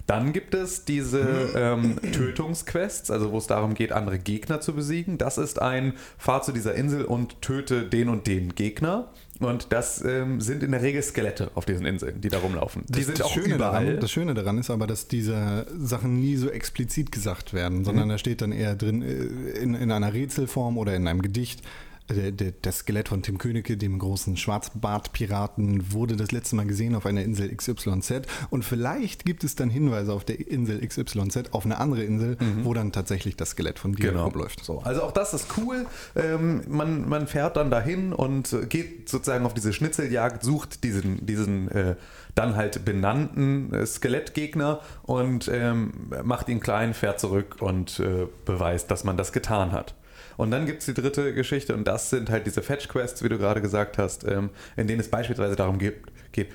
Dann 0.05 0.33
gibt 0.33 0.53
es 0.53 0.83
diese 0.83 1.21
ähm, 1.55 1.95
Tötungsquests, 2.11 3.09
also 3.09 3.31
wo 3.31 3.37
es 3.37 3.47
darum 3.47 3.73
geht, 3.73 3.93
andere 3.93 4.19
Gegner 4.19 4.59
zu 4.59 4.73
besiegen. 4.73 5.17
Das 5.17 5.37
ist 5.37 5.61
ein 5.61 5.93
Fahr 6.17 6.41
zu 6.41 6.51
dieser 6.51 6.75
Insel 6.75 7.05
und 7.05 7.41
töte 7.41 7.85
den 7.87 8.09
und 8.09 8.27
den 8.27 8.53
Gegner. 8.53 9.07
Und 9.39 9.67
das 9.71 10.03
ähm, 10.03 10.41
sind 10.41 10.61
in 10.61 10.71
der 10.71 10.81
Regel 10.81 11.01
Skelette 11.01 11.51
auf 11.55 11.63
diesen 11.65 11.85
Inseln, 11.85 12.19
die 12.19 12.27
da 12.27 12.39
rumlaufen. 12.39 12.83
Die 12.87 12.93
Das- 12.99 13.05
sind 13.05 13.19
das 13.19 13.27
auch 13.27 13.33
Schöne 13.33 13.55
überall. 13.55 13.85
Daran, 13.85 13.99
das 14.01 14.11
Schöne 14.11 14.33
daran 14.33 14.57
ist 14.57 14.69
aber, 14.69 14.87
dass 14.87 15.07
diese 15.07 15.67
Sachen 15.79 16.19
nie 16.19 16.35
so 16.35 16.49
explizit 16.49 17.11
gesagt 17.13 17.53
werden, 17.53 17.85
sondern 17.85 18.09
da 18.09 18.17
steht 18.17 18.41
dann 18.41 18.51
eher 18.51 18.75
drin 18.75 19.01
äh, 19.01 19.13
in, 19.57 19.73
in 19.73 19.89
einer 19.89 20.13
Rätselform 20.13 20.77
oder 20.77 20.95
in 20.95 21.07
einem 21.07 21.21
Gedicht. 21.21 21.61
Äh, 22.07 22.31
der- 22.31 22.53
Das 22.61 22.79
Skelett 22.79 23.09
von 23.09 23.21
Tim 23.23 23.37
Königke, 23.37 23.77
dem 23.77 23.99
großen 23.99 24.35
Schwarzbart-Piraten, 24.37 25.91
wurde 25.91 26.15
das 26.15 26.31
letzte 26.31 26.55
Mal 26.55 26.65
gesehen 26.65 26.95
auf 26.95 27.05
einer 27.05 27.23
Insel 27.23 27.53
XYZ. 27.55 28.23
Und 28.49 28.63
vielleicht 28.65 29.25
gibt 29.25 29.43
es 29.43 29.55
dann 29.55 29.69
Hinweise 29.69 30.13
auf 30.13 30.23
der 30.25 30.45
Insel 30.47 30.85
XYZ 30.85 31.51
auf 31.51 31.65
eine 31.65 31.77
andere 31.79 32.03
Insel, 32.03 32.37
wo 32.63 32.73
dann 32.73 32.91
tatsächlich 32.91 33.35
das 33.35 33.51
Skelett 33.51 33.79
von 33.79 33.93
dir 33.93 34.11
Genau. 34.11 34.25
rumläuft. 34.25 34.63
So, 34.63 34.79
also 34.79 35.03
auch 35.03 35.11
das 35.11 35.33
ist 35.33 35.47
cool. 35.57 35.85
Ähm, 36.15 36.61
man, 36.67 37.07
man 37.07 37.27
fährt 37.27 37.57
dann 37.57 37.71
dahin 37.71 38.13
und 38.13 38.55
geht 38.69 39.09
sozusagen 39.09 39.45
auf 39.45 39.53
diese 39.53 39.73
Schnitzeljagd, 39.73 40.43
sucht 40.43 40.83
diesen, 40.83 41.25
diesen 41.25 41.69
äh, 41.69 41.95
dann 42.35 42.55
halt 42.55 42.83
benannten 42.85 43.73
äh, 43.73 43.85
Skelettgegner 43.85 44.79
und 45.03 45.49
ähm, 45.53 45.91
macht 46.23 46.49
ihn 46.49 46.59
klein, 46.59 46.93
fährt 46.93 47.19
zurück 47.19 47.57
und 47.59 47.99
äh, 47.99 48.27
beweist, 48.45 48.89
dass 48.91 49.03
man 49.03 49.17
das 49.17 49.31
getan 49.31 49.71
hat. 49.71 49.93
Und 50.37 50.51
dann 50.51 50.65
gibt 50.65 50.79
es 50.79 50.85
die 50.85 50.93
dritte 50.93 51.33
Geschichte 51.33 51.73
und 51.75 51.87
das 51.87 52.09
sind 52.09 52.29
halt 52.29 52.45
diese 52.45 52.61
Fetch-Quests, 52.61 53.23
wie 53.23 53.29
du 53.29 53.37
gerade 53.37 53.61
gesagt 53.61 53.97
hast, 53.97 54.23
ähm, 54.25 54.49
in 54.75 54.87
denen 54.87 54.99
es 54.99 55.09
beispielsweise 55.09 55.55
darum 55.55 55.77
geht, 55.77 56.01
geht 56.31 56.49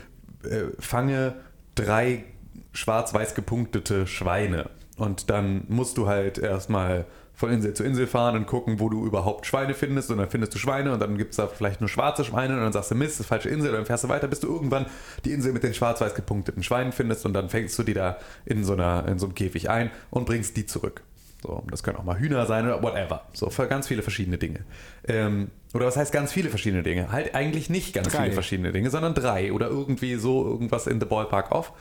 äh, 0.44 0.64
fange 0.78 1.34
drei 1.74 2.24
schwarz-weiß 2.72 3.34
gepunktete 3.34 4.06
Schweine. 4.06 4.70
Und 4.96 5.30
dann 5.30 5.64
musst 5.68 5.96
du 5.96 6.08
halt 6.08 6.38
erstmal 6.38 7.06
von 7.38 7.52
Insel 7.52 7.72
zu 7.72 7.84
Insel 7.84 8.08
fahren 8.08 8.34
und 8.34 8.46
gucken, 8.46 8.80
wo 8.80 8.88
du 8.88 9.06
überhaupt 9.06 9.46
Schweine 9.46 9.72
findest. 9.72 10.10
Und 10.10 10.18
dann 10.18 10.28
findest 10.28 10.54
du 10.54 10.58
Schweine 10.58 10.92
und 10.92 10.98
dann 10.98 11.16
gibt 11.16 11.30
es 11.30 11.36
da 11.36 11.46
vielleicht 11.46 11.80
nur 11.80 11.88
schwarze 11.88 12.24
Schweine 12.24 12.54
und 12.54 12.60
dann 12.60 12.72
sagst 12.72 12.90
du, 12.90 12.96
Mist, 12.96 13.12
das 13.12 13.20
ist 13.20 13.26
falsche 13.26 13.48
Insel. 13.48 13.70
Und 13.70 13.76
dann 13.76 13.86
fährst 13.86 14.02
du 14.02 14.08
weiter, 14.08 14.26
bis 14.26 14.40
du 14.40 14.48
irgendwann 14.48 14.86
die 15.24 15.32
Insel 15.32 15.52
mit 15.52 15.62
den 15.62 15.72
schwarz-weiß 15.72 16.16
gepunkteten 16.16 16.64
Schweinen 16.64 16.90
findest 16.90 17.24
und 17.26 17.34
dann 17.34 17.48
fängst 17.48 17.78
du 17.78 17.84
die 17.84 17.94
da 17.94 18.18
in 18.44 18.64
so, 18.64 18.72
einer, 18.72 19.06
in 19.06 19.20
so 19.20 19.26
einem 19.26 19.36
Käfig 19.36 19.70
ein 19.70 19.92
und 20.10 20.26
bringst 20.26 20.56
die 20.56 20.66
zurück. 20.66 21.02
So, 21.42 21.62
das 21.70 21.82
können 21.82 21.96
auch 21.98 22.04
mal 22.04 22.18
Hühner 22.18 22.46
sein 22.46 22.66
oder 22.66 22.82
whatever. 22.82 23.22
So, 23.32 23.48
für 23.50 23.68
ganz 23.68 23.86
viele 23.86 24.02
verschiedene 24.02 24.38
Dinge. 24.38 24.60
Ähm, 25.06 25.50
oder 25.72 25.86
was 25.86 25.96
heißt 25.96 26.12
ganz 26.12 26.32
viele 26.32 26.48
verschiedene 26.50 26.82
Dinge? 26.82 27.12
Halt 27.12 27.34
eigentlich 27.34 27.70
nicht 27.70 27.94
ganz 27.94 28.08
Drei. 28.08 28.24
viele 28.24 28.32
verschiedene 28.32 28.72
Dinge, 28.72 28.90
sondern 28.90 29.14
drei 29.14 29.52
oder 29.52 29.68
irgendwie 29.68 30.16
so 30.16 30.44
irgendwas 30.44 30.86
in 30.86 30.98
the 30.98 31.06
ballpark 31.06 31.52
off. 31.52 31.72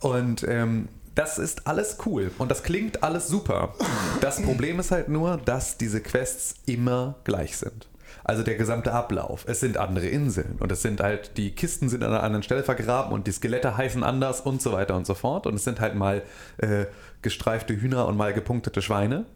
Und 0.00 0.44
ähm, 0.48 0.88
das 1.14 1.38
ist 1.38 1.66
alles 1.68 1.98
cool 2.06 2.32
und 2.38 2.50
das 2.50 2.64
klingt 2.64 3.04
alles 3.04 3.28
super. 3.28 3.74
Das 4.20 4.42
Problem 4.42 4.80
ist 4.80 4.90
halt 4.90 5.08
nur, 5.08 5.36
dass 5.36 5.78
diese 5.78 6.00
Quests 6.00 6.56
immer 6.66 7.14
gleich 7.22 7.56
sind. 7.56 7.86
Also 8.24 8.42
der 8.42 8.54
gesamte 8.56 8.92
Ablauf. 8.92 9.44
Es 9.46 9.60
sind 9.60 9.76
andere 9.76 10.06
Inseln 10.06 10.56
und 10.58 10.72
es 10.72 10.80
sind 10.82 11.00
halt, 11.00 11.36
die 11.36 11.50
Kisten 11.54 11.88
sind 11.90 12.02
an 12.02 12.10
einer 12.10 12.22
anderen 12.22 12.42
Stelle 12.42 12.62
vergraben 12.64 13.12
und 13.12 13.26
die 13.26 13.32
Skelette 13.32 13.76
heißen 13.76 14.02
anders 14.02 14.40
und 14.40 14.62
so 14.62 14.72
weiter 14.72 14.96
und 14.96 15.06
so 15.06 15.14
fort. 15.14 15.46
Und 15.46 15.54
es 15.54 15.64
sind 15.64 15.78
halt 15.78 15.94
mal 15.94 16.22
äh, 16.56 16.86
gestreifte 17.22 17.78
Hühner 17.78 18.06
und 18.06 18.16
mal 18.16 18.32
gepunktete 18.32 18.80
Schweine. 18.80 19.26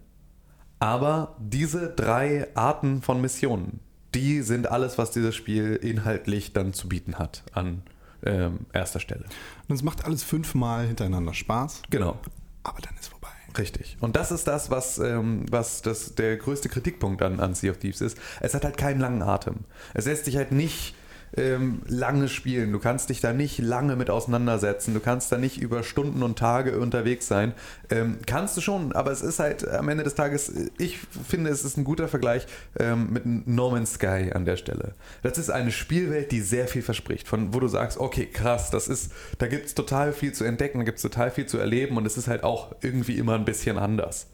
Aber 0.80 1.36
diese 1.38 1.90
drei 1.90 2.48
Arten 2.54 3.02
von 3.02 3.20
Missionen, 3.20 3.80
die 4.14 4.40
sind 4.42 4.70
alles, 4.70 4.96
was 4.96 5.10
dieses 5.10 5.34
Spiel 5.34 5.74
inhaltlich 5.76 6.52
dann 6.54 6.72
zu 6.72 6.88
bieten 6.88 7.18
hat 7.18 7.42
an 7.52 7.82
ähm, 8.24 8.60
erster 8.72 9.00
Stelle. 9.00 9.24
Und 9.68 9.74
es 9.74 9.82
macht 9.82 10.04
alles 10.06 10.22
fünfmal 10.22 10.86
hintereinander 10.86 11.34
Spaß, 11.34 11.82
Genau. 11.90 12.18
aber 12.62 12.80
dann 12.80 12.94
ist. 12.98 13.10
Richtig. 13.58 13.96
Und 14.00 14.14
das 14.16 14.30
ist 14.30 14.46
das, 14.46 14.70
was, 14.70 14.98
ähm, 14.98 15.44
was 15.50 15.82
das, 15.82 16.14
der 16.14 16.36
größte 16.36 16.68
Kritikpunkt 16.68 17.22
an, 17.22 17.40
an 17.40 17.54
Sea 17.54 17.72
of 17.72 17.78
Thieves 17.78 18.00
ist. 18.00 18.16
Es 18.40 18.54
hat 18.54 18.64
halt 18.64 18.76
keinen 18.76 19.00
langen 19.00 19.22
Atem. 19.22 19.64
Es 19.94 20.06
lässt 20.06 20.26
sich 20.26 20.36
halt 20.36 20.52
nicht 20.52 20.94
ähm, 21.36 21.82
lange 21.86 22.28
spielen. 22.28 22.72
Du 22.72 22.78
kannst 22.78 23.10
dich 23.10 23.20
da 23.20 23.32
nicht 23.32 23.58
lange 23.58 23.96
mit 23.96 24.10
auseinandersetzen. 24.10 24.94
Du 24.94 25.00
kannst 25.00 25.30
da 25.30 25.38
nicht 25.38 25.60
über 25.60 25.82
Stunden 25.82 26.22
und 26.22 26.38
Tage 26.38 26.78
unterwegs 26.78 27.28
sein. 27.28 27.52
Ähm, 27.90 28.18
kannst 28.26 28.56
du 28.56 28.60
schon, 28.60 28.92
aber 28.92 29.10
es 29.10 29.22
ist 29.22 29.38
halt 29.38 29.66
am 29.68 29.88
Ende 29.88 30.04
des 30.04 30.14
Tages, 30.14 30.52
ich 30.78 30.98
finde, 31.26 31.50
es 31.50 31.64
ist 31.64 31.76
ein 31.76 31.84
guter 31.84 32.08
Vergleich 32.08 32.46
ähm, 32.78 33.12
mit 33.12 33.46
No 33.46 33.70
Man's 33.70 33.94
Sky 33.94 34.30
an 34.32 34.44
der 34.44 34.56
Stelle. 34.56 34.94
Das 35.22 35.38
ist 35.38 35.50
eine 35.50 35.70
Spielwelt, 35.72 36.32
die 36.32 36.40
sehr 36.40 36.68
viel 36.68 36.82
verspricht, 36.82 37.28
von 37.28 37.54
wo 37.54 37.60
du 37.60 37.68
sagst, 37.68 37.98
okay, 37.98 38.26
krass, 38.26 38.70
das 38.70 38.88
ist, 38.88 39.12
da 39.38 39.46
gibt 39.46 39.66
es 39.66 39.74
total 39.74 40.12
viel 40.12 40.32
zu 40.32 40.44
entdecken, 40.44 40.78
da 40.78 40.84
gibt 40.84 40.98
es 40.98 41.02
total 41.02 41.30
viel 41.30 41.46
zu 41.46 41.58
erleben 41.58 41.96
und 41.96 42.06
es 42.06 42.16
ist 42.16 42.28
halt 42.28 42.44
auch 42.44 42.74
irgendwie 42.80 43.18
immer 43.18 43.34
ein 43.34 43.44
bisschen 43.44 43.78
anders. 43.78 44.28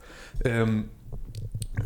Ähm, 0.45 0.89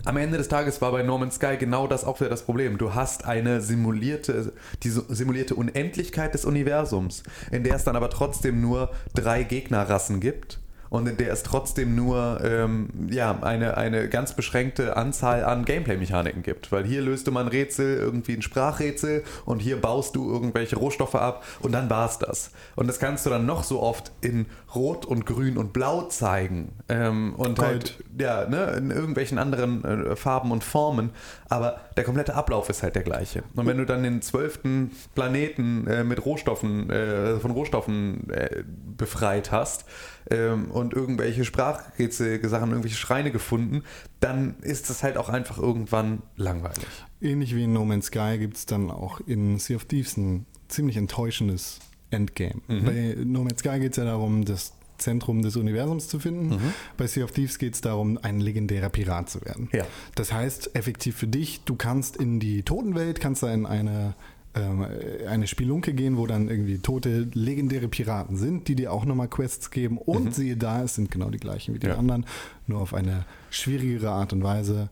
am 0.04 0.16
Ende 0.16 0.38
des 0.38 0.48
Tages 0.48 0.80
war 0.80 0.92
bei 0.92 1.02
No 1.02 1.18
Man's 1.18 1.36
Sky 1.36 1.56
genau 1.58 1.86
das 1.86 2.04
auch 2.04 2.20
wieder 2.20 2.30
das 2.30 2.42
Problem. 2.42 2.78
Du 2.78 2.94
hast 2.94 3.24
eine 3.24 3.60
simulierte, 3.60 4.52
die 4.82 4.90
so- 4.90 5.04
simulierte 5.08 5.54
Unendlichkeit 5.54 6.34
des 6.34 6.44
Universums, 6.44 7.22
in 7.50 7.64
der 7.64 7.74
es 7.76 7.84
dann 7.84 7.96
aber 7.96 8.10
trotzdem 8.10 8.60
nur 8.60 8.90
drei 9.14 9.42
Gegnerrassen 9.44 10.20
gibt 10.20 10.58
und 10.90 11.08
in 11.08 11.16
der 11.16 11.32
es 11.32 11.42
trotzdem 11.42 11.94
nur 11.94 12.40
ähm, 12.42 12.88
ja, 13.10 13.38
eine, 13.42 13.76
eine 13.76 14.08
ganz 14.08 14.34
beschränkte 14.34 14.96
Anzahl 14.96 15.44
an 15.44 15.64
Gameplay-Mechaniken 15.64 16.42
gibt. 16.42 16.72
Weil 16.72 16.84
hier 16.84 17.02
löst 17.02 17.26
du 17.26 17.32
mal 17.32 17.42
ein 17.42 17.48
Rätsel, 17.48 17.96
irgendwie 17.96 18.34
ein 18.34 18.42
Sprachrätsel 18.42 19.24
und 19.44 19.60
hier 19.60 19.80
baust 19.80 20.16
du 20.16 20.30
irgendwelche 20.30 20.76
Rohstoffe 20.76 21.14
ab 21.14 21.44
und 21.60 21.72
dann 21.72 21.90
war's 21.90 22.18
das. 22.18 22.50
Und 22.76 22.86
das 22.86 22.98
kannst 22.98 23.26
du 23.26 23.30
dann 23.30 23.46
noch 23.46 23.64
so 23.64 23.82
oft 23.82 24.12
in 24.20 24.46
Rot 24.74 25.06
und 25.06 25.26
Grün 25.26 25.56
und 25.56 25.72
Blau 25.72 26.02
zeigen. 26.02 26.72
Ähm, 26.88 27.34
und 27.36 27.58
Gold. 27.58 27.68
halt 27.68 28.04
ja, 28.18 28.48
ne, 28.48 28.72
in 28.72 28.90
irgendwelchen 28.90 29.38
anderen 29.38 29.84
äh, 29.84 30.16
Farben 30.16 30.50
und 30.50 30.64
Formen, 30.64 31.10
aber 31.48 31.80
der 31.96 32.04
komplette 32.04 32.34
Ablauf 32.34 32.68
ist 32.68 32.82
halt 32.82 32.94
der 32.94 33.02
gleiche. 33.02 33.42
Und 33.54 33.66
wenn 33.66 33.78
du 33.78 33.86
dann 33.86 34.02
den 34.02 34.20
zwölften 34.20 34.90
Planeten 35.14 35.86
äh, 35.86 36.04
mit 36.04 36.24
Rohstoffen, 36.24 36.90
äh, 36.90 37.38
von 37.38 37.50
Rohstoffen 37.50 38.28
äh, 38.30 38.64
befreit 38.96 39.50
hast 39.50 39.84
ähm, 40.30 40.70
und 40.70 40.92
irgendwelche 40.92 41.44
Sprachrätsel-Sachen, 41.44 42.70
irgendwelche 42.70 42.98
Schreine 42.98 43.30
gefunden, 43.30 43.82
dann 44.20 44.56
ist 44.60 44.90
das 44.90 45.02
halt 45.02 45.16
auch 45.16 45.28
einfach 45.28 45.58
irgendwann 45.58 46.22
langweilig. 46.36 46.86
Ähnlich 47.20 47.54
wie 47.54 47.64
in 47.64 47.72
No 47.72 47.84
Man's 47.84 48.06
Sky 48.06 48.36
gibt 48.38 48.56
es 48.56 48.66
dann 48.66 48.90
auch 48.90 49.20
in 49.20 49.58
Sea 49.58 49.76
of 49.76 49.86
Thieves 49.86 50.16
ein 50.16 50.46
ziemlich 50.68 50.96
enttäuschendes 50.96 51.80
Endgame. 52.10 52.60
Mhm. 52.68 52.84
Bei 52.84 53.16
No 53.24 53.42
Man's 53.42 53.60
Sky 53.60 53.80
geht 53.80 53.92
es 53.92 53.96
ja 53.96 54.04
darum, 54.04 54.44
das 54.44 54.72
Zentrum 54.98 55.42
des 55.42 55.56
Universums 55.56 56.08
zu 56.08 56.18
finden. 56.18 56.48
Mhm. 56.50 56.72
Bei 56.96 57.06
Sea 57.06 57.24
of 57.24 57.32
Thieves 57.32 57.58
geht 57.58 57.74
es 57.74 57.80
darum, 57.80 58.18
ein 58.22 58.40
legendärer 58.40 58.88
Pirat 58.88 59.30
zu 59.30 59.40
werden. 59.44 59.68
Ja. 59.72 59.84
Das 60.14 60.32
heißt, 60.32 60.74
effektiv 60.76 61.16
für 61.16 61.26
dich, 61.28 61.62
du 61.64 61.74
kannst 61.76 62.16
in 62.16 62.40
die 62.40 62.62
Totenwelt, 62.62 63.20
kannst 63.20 63.42
da 63.42 63.52
in 63.52 63.64
eine, 63.66 64.14
ähm, 64.54 64.84
eine 65.28 65.46
Spielunke 65.46 65.94
gehen, 65.94 66.16
wo 66.16 66.26
dann 66.26 66.48
irgendwie 66.48 66.78
tote, 66.78 67.28
legendäre 67.32 67.88
Piraten 67.88 68.36
sind, 68.36 68.66
die 68.68 68.74
dir 68.74 68.92
auch 68.92 69.04
nochmal 69.04 69.28
Quests 69.28 69.70
geben. 69.70 69.98
Und 69.98 70.34
siehe 70.34 70.56
da, 70.56 70.82
es 70.82 70.94
sind 70.96 71.10
genau 71.10 71.30
die 71.30 71.38
gleichen 71.38 71.74
wie 71.74 71.78
die 71.78 71.86
Mhm. 71.86 71.92
Ja. 71.92 71.98
anderen, 71.98 72.26
nur 72.66 72.80
auf 72.80 72.92
eine 72.94 73.24
schwierigere 73.50 74.10
Art 74.10 74.32
und 74.32 74.42
Weise 74.42 74.88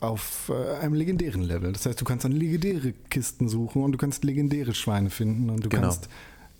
auf 0.00 0.50
äh, 0.54 0.82
einem 0.82 0.94
legendären 0.94 1.40
Level. 1.42 1.72
Das 1.72 1.86
heißt, 1.86 1.98
du 2.00 2.04
kannst 2.04 2.24
dann 2.24 2.32
legendäre 2.32 2.92
Kisten 3.10 3.48
suchen 3.48 3.82
und 3.82 3.92
du 3.92 3.98
kannst 3.98 4.24
legendäre 4.24 4.74
Schweine 4.74 5.08
finden 5.08 5.48
und 5.50 5.64
du 5.64 5.68
Genau. 5.70 5.82
kannst 5.84 6.08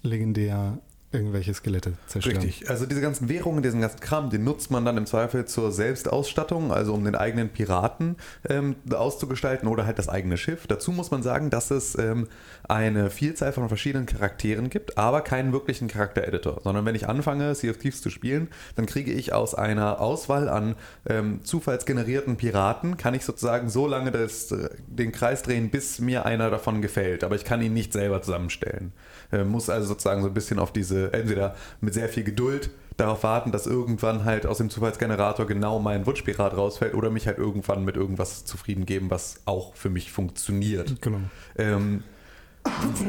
legendär 0.02 0.78
irgendwelche 1.16 1.54
Skelette 1.54 1.94
zerstören. 2.06 2.36
Richtig. 2.38 2.70
Also 2.70 2.86
diese 2.86 3.00
ganzen 3.00 3.28
Währungen, 3.28 3.62
diesen 3.62 3.80
ganzen 3.80 4.00
Kram, 4.00 4.30
den 4.30 4.44
nutzt 4.44 4.70
man 4.70 4.84
dann 4.84 4.96
im 4.96 5.06
Zweifel 5.06 5.44
zur 5.46 5.72
Selbstausstattung, 5.72 6.72
also 6.72 6.94
um 6.94 7.04
den 7.04 7.14
eigenen 7.14 7.48
Piraten 7.48 8.16
ähm, 8.48 8.76
auszugestalten 8.90 9.68
oder 9.68 9.86
halt 9.86 9.98
das 9.98 10.08
eigene 10.08 10.36
Schiff. 10.36 10.66
Dazu 10.66 10.92
muss 10.92 11.10
man 11.10 11.22
sagen, 11.22 11.50
dass 11.50 11.70
es 11.70 11.98
ähm, 11.98 12.28
eine 12.68 13.10
Vielzahl 13.10 13.52
von 13.52 13.68
verschiedenen 13.68 14.06
Charakteren 14.06 14.70
gibt, 14.70 14.98
aber 14.98 15.22
keinen 15.22 15.52
wirklichen 15.52 15.88
Charakter-Editor, 15.88 16.60
sondern 16.62 16.84
wenn 16.84 16.94
ich 16.94 17.08
anfange, 17.08 17.54
Sea 17.54 17.70
of 17.70 17.78
Thieves 17.78 18.02
zu 18.02 18.10
spielen, 18.10 18.48
dann 18.74 18.86
kriege 18.86 19.12
ich 19.12 19.32
aus 19.32 19.54
einer 19.54 20.00
Auswahl 20.00 20.48
an 20.48 20.76
ähm, 21.08 21.40
zufallsgenerierten 21.42 22.36
Piraten, 22.36 22.96
kann 22.96 23.14
ich 23.14 23.24
sozusagen 23.24 23.70
so 23.70 23.86
lange 23.86 24.10
das, 24.10 24.54
den 24.86 25.12
Kreis 25.12 25.42
drehen, 25.42 25.70
bis 25.70 25.98
mir 25.98 26.26
einer 26.26 26.50
davon 26.50 26.82
gefällt, 26.82 27.24
aber 27.24 27.36
ich 27.36 27.44
kann 27.44 27.62
ihn 27.62 27.72
nicht 27.72 27.92
selber 27.92 28.22
zusammenstellen. 28.22 28.92
Äh, 29.32 29.44
muss 29.44 29.70
also 29.70 29.88
sozusagen 29.88 30.22
so 30.22 30.28
ein 30.28 30.34
bisschen 30.34 30.58
auf 30.58 30.72
diese, 30.72 31.05
entweder 31.12 31.54
mit 31.80 31.94
sehr 31.94 32.08
viel 32.08 32.24
Geduld 32.24 32.70
darauf 32.96 33.22
warten, 33.22 33.52
dass 33.52 33.66
irgendwann 33.66 34.24
halt 34.24 34.46
aus 34.46 34.58
dem 34.58 34.70
Zufallsgenerator 34.70 35.46
genau 35.46 35.78
mein 35.78 36.06
Wunschpirat 36.06 36.56
rausfällt 36.56 36.94
oder 36.94 37.10
mich 37.10 37.26
halt 37.26 37.38
irgendwann 37.38 37.84
mit 37.84 37.96
irgendwas 37.96 38.44
zufrieden 38.44 38.86
geben, 38.86 39.10
was 39.10 39.40
auch 39.44 39.74
für 39.74 39.90
mich 39.90 40.10
funktioniert. 40.10 41.00
Genau. 41.02 41.20
Ähm, 41.56 42.02